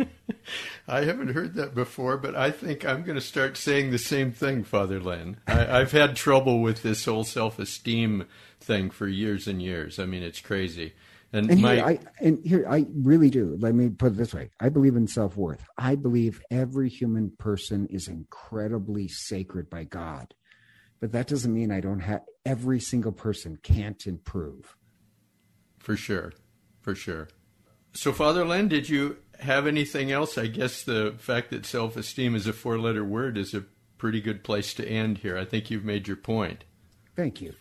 I 0.88 1.04
haven't 1.04 1.28
heard 1.28 1.54
that 1.54 1.74
before, 1.74 2.16
but 2.16 2.34
I 2.34 2.50
think 2.50 2.84
I'm 2.84 3.04
going 3.04 3.14
to 3.18 3.24
start 3.24 3.56
saying 3.56 3.90
the 3.90 3.98
same 3.98 4.32
thing, 4.32 4.64
Father 4.64 5.00
Len. 5.00 5.38
I, 5.46 5.78
have 5.78 5.92
had 5.92 6.16
trouble 6.16 6.60
with 6.60 6.82
this 6.82 7.04
whole 7.04 7.24
self 7.24 7.58
esteem 7.58 8.26
thing 8.60 8.90
for 8.90 9.06
years 9.06 9.46
and 9.46 9.62
years. 9.62 9.98
I 9.98 10.06
mean, 10.06 10.22
it's 10.22 10.40
crazy. 10.40 10.94
And, 11.32 11.50
and 11.50 11.62
my, 11.62 11.76
here, 11.76 11.84
I, 11.84 11.98
and 12.20 12.44
here 12.44 12.66
I 12.68 12.84
really 12.94 13.30
do. 13.30 13.56
Let 13.58 13.74
me 13.74 13.88
put 13.88 14.12
it 14.12 14.16
this 14.16 14.34
way: 14.34 14.50
I 14.60 14.68
believe 14.68 14.96
in 14.96 15.06
self 15.06 15.36
worth. 15.36 15.64
I 15.78 15.94
believe 15.94 16.42
every 16.50 16.90
human 16.90 17.30
person 17.38 17.86
is 17.86 18.08
incredibly 18.08 19.08
sacred 19.08 19.70
by 19.70 19.84
God, 19.84 20.34
but 21.00 21.12
that 21.12 21.28
doesn't 21.28 21.54
mean 21.54 21.70
I 21.70 21.80
don't 21.80 22.00
have 22.00 22.22
every 22.44 22.80
single 22.80 23.12
person 23.12 23.56
can't 23.62 24.04
improve. 24.06 24.76
For 25.78 25.96
sure, 25.96 26.32
for 26.82 26.94
sure. 26.94 27.28
So, 27.94 28.12
Father 28.12 28.44
Len, 28.44 28.68
did 28.68 28.88
you 28.88 29.16
have 29.42 29.66
anything 29.66 30.10
else? 30.10 30.38
I 30.38 30.46
guess 30.46 30.82
the 30.82 31.14
fact 31.18 31.50
that 31.50 31.66
self 31.66 31.96
esteem 31.96 32.34
is 32.34 32.46
a 32.46 32.52
four 32.52 32.78
letter 32.78 33.04
word 33.04 33.36
is 33.36 33.54
a 33.54 33.64
pretty 33.98 34.20
good 34.20 34.42
place 34.42 34.74
to 34.74 34.88
end 34.88 35.18
here. 35.18 35.36
I 35.38 35.44
think 35.44 35.70
you've 35.70 35.84
made 35.84 36.08
your 36.08 36.16
point. 36.16 36.64
Thank 37.14 37.40
you. 37.40 37.54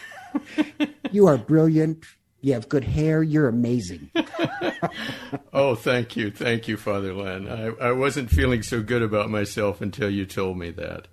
you 1.10 1.26
are 1.26 1.36
brilliant. 1.36 2.04
You 2.40 2.54
have 2.54 2.68
good 2.68 2.84
hair. 2.84 3.22
You're 3.22 3.48
amazing. 3.48 4.10
oh, 5.52 5.74
thank 5.74 6.16
you. 6.16 6.30
Thank 6.30 6.68
you, 6.68 6.76
Father 6.76 7.14
Len. 7.14 7.48
I, 7.48 7.88
I 7.88 7.92
wasn't 7.92 8.30
feeling 8.30 8.62
so 8.62 8.82
good 8.82 9.02
about 9.02 9.30
myself 9.30 9.80
until 9.80 10.10
you 10.10 10.26
told 10.26 10.58
me 10.58 10.70
that. 10.72 11.08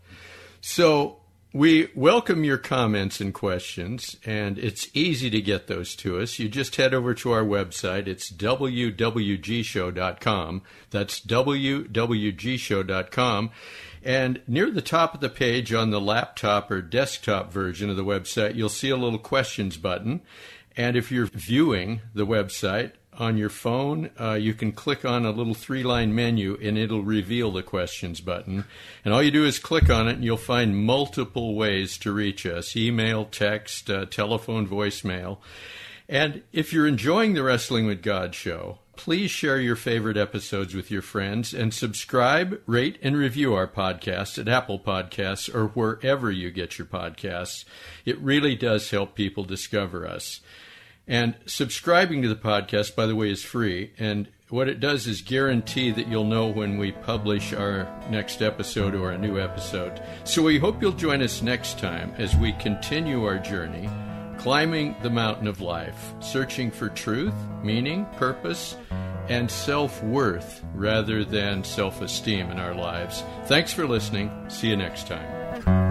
So, 0.62 1.19
we 1.52 1.90
welcome 1.96 2.44
your 2.44 2.60
comments 2.60 3.20
and 3.20 3.34
questions, 3.34 4.16
and 4.24 4.60
it's 4.60 4.88
easy 4.94 5.32
to 5.32 5.42
get 5.42 5.66
those 5.66 5.96
to 5.96 6.20
us. 6.20 6.38
You 6.38 6.48
just 6.48 6.76
head 6.76 6.94
over 6.94 7.16
to 7.16 7.32
our 7.32 7.44
website. 7.44 8.06
It's 8.08 8.32
wwgshow.com. 8.32 10.62
That's 10.92 11.20
wwgshow.com. 11.22 11.90
And 14.02 14.42
near 14.48 14.70
the 14.70 14.82
top 14.82 15.14
of 15.16 15.22
the 15.22 15.30
page 15.30 15.74
on 15.74 15.90
the 15.90 16.00
laptop 16.00 16.70
or 16.70 16.84
desktop 16.84 17.52
version 17.52 17.90
of 17.90 17.98
the 17.98 18.06
website, 18.06 18.54
you'll 18.56 18.70
see 18.70 18.92
a 18.92 18.96
little 18.96 19.18
questions 19.18 19.78
button. 19.78 20.22
And 20.78 20.96
if 20.96 21.12
you're 21.12 21.26
viewing 21.26 22.02
the 22.14 22.28
website 22.28 22.92
on 23.20 23.38
your 23.38 23.50
phone, 23.50 24.10
uh, 24.20 24.34
you 24.34 24.54
can 24.54 24.72
click 24.72 25.06
on 25.06 25.26
a 25.26 25.32
little 25.32 25.54
three 25.54 25.84
line 25.84 26.16
menu 26.16 26.58
and 26.62 26.78
it'll 26.78 27.04
reveal 27.04 27.52
the 27.52 27.64
questions 27.64 28.22
button. 28.22 28.66
And 29.04 29.14
all 29.14 29.22
you 29.22 29.32
do 29.32 29.46
is 29.46 29.60
click 29.60 29.90
on 29.90 30.08
it 30.08 30.14
and 30.14 30.24
you'll 30.24 30.38
find 30.38 30.86
multiple 30.86 31.56
ways 31.56 31.98
to 32.00 32.12
reach 32.12 32.46
us 32.46 32.76
email, 32.76 33.26
text, 33.26 33.90
uh, 33.90 34.06
telephone, 34.06 34.68
voicemail. 34.68 35.40
And 36.08 36.42
if 36.52 36.74
you're 36.74 36.88
enjoying 36.88 37.36
the 37.36 37.44
Wrestling 37.44 37.86
with 37.86 38.02
God 38.02 38.34
show, 38.34 38.80
please 38.96 39.32
share 39.32 39.62
your 39.62 39.76
favorite 39.76 40.18
episodes 40.18 40.74
with 40.74 40.92
your 40.92 41.02
friends 41.02 41.54
and 41.54 41.74
subscribe, 41.74 42.60
rate, 42.66 42.98
and 43.02 43.16
review 43.16 43.54
our 43.54 43.68
podcast 43.68 44.38
at 44.38 44.50
Apple 44.50 44.80
Podcasts 44.80 45.54
or 45.54 45.68
wherever 45.68 46.32
you 46.32 46.52
get 46.52 46.78
your 46.78 46.88
podcasts. 46.88 47.64
It 48.06 48.20
really 48.20 48.56
does 48.56 48.90
help 48.90 49.16
people 49.16 49.44
discover 49.44 50.08
us. 50.08 50.42
And 51.10 51.36
subscribing 51.48 52.22
to 52.22 52.30
the 52.30 52.36
podcast, 52.36 52.96
by 52.96 53.08
the 53.08 53.16
way, 53.16 53.32
is 53.32 53.44
free. 53.44 53.92
And 53.98 54.30
what 54.50 54.70
it 54.70 54.80
does 54.80 55.08
is 55.08 55.22
guarantee 55.22 55.92
that 55.92 56.08
you'll 56.08 56.24
know 56.24 56.48
when 56.48 56.78
we 56.78 56.92
publish 56.92 57.52
our 57.52 57.88
next 58.10 58.42
episode 58.42 58.94
or 58.96 59.12
a 59.12 59.18
new 59.18 59.40
episode. 59.40 60.02
So 60.24 60.44
we 60.44 60.60
hope 60.60 60.82
you'll 60.82 60.92
join 60.92 61.22
us 61.22 61.42
next 61.42 61.80
time 61.80 62.14
as 62.18 62.36
we 62.36 62.54
continue 62.54 63.26
our 63.26 63.40
journey, 63.40 63.90
climbing 64.38 64.96
the 65.02 65.10
mountain 65.10 65.48
of 65.48 65.62
life, 65.62 66.14
searching 66.20 66.70
for 66.70 66.90
truth, 66.90 67.34
meaning, 67.64 68.06
purpose, 68.18 68.78
and 69.30 69.50
self 69.50 70.04
worth 70.04 70.64
rather 70.74 71.24
than 71.24 71.64
self 71.64 72.02
esteem 72.02 72.52
in 72.52 72.60
our 72.60 72.76
lives. 72.76 73.24
Thanks 73.46 73.74
for 73.74 73.88
listening. 73.88 74.32
See 74.48 74.70
you 74.70 74.78
next 74.78 75.08
time. 75.08 75.89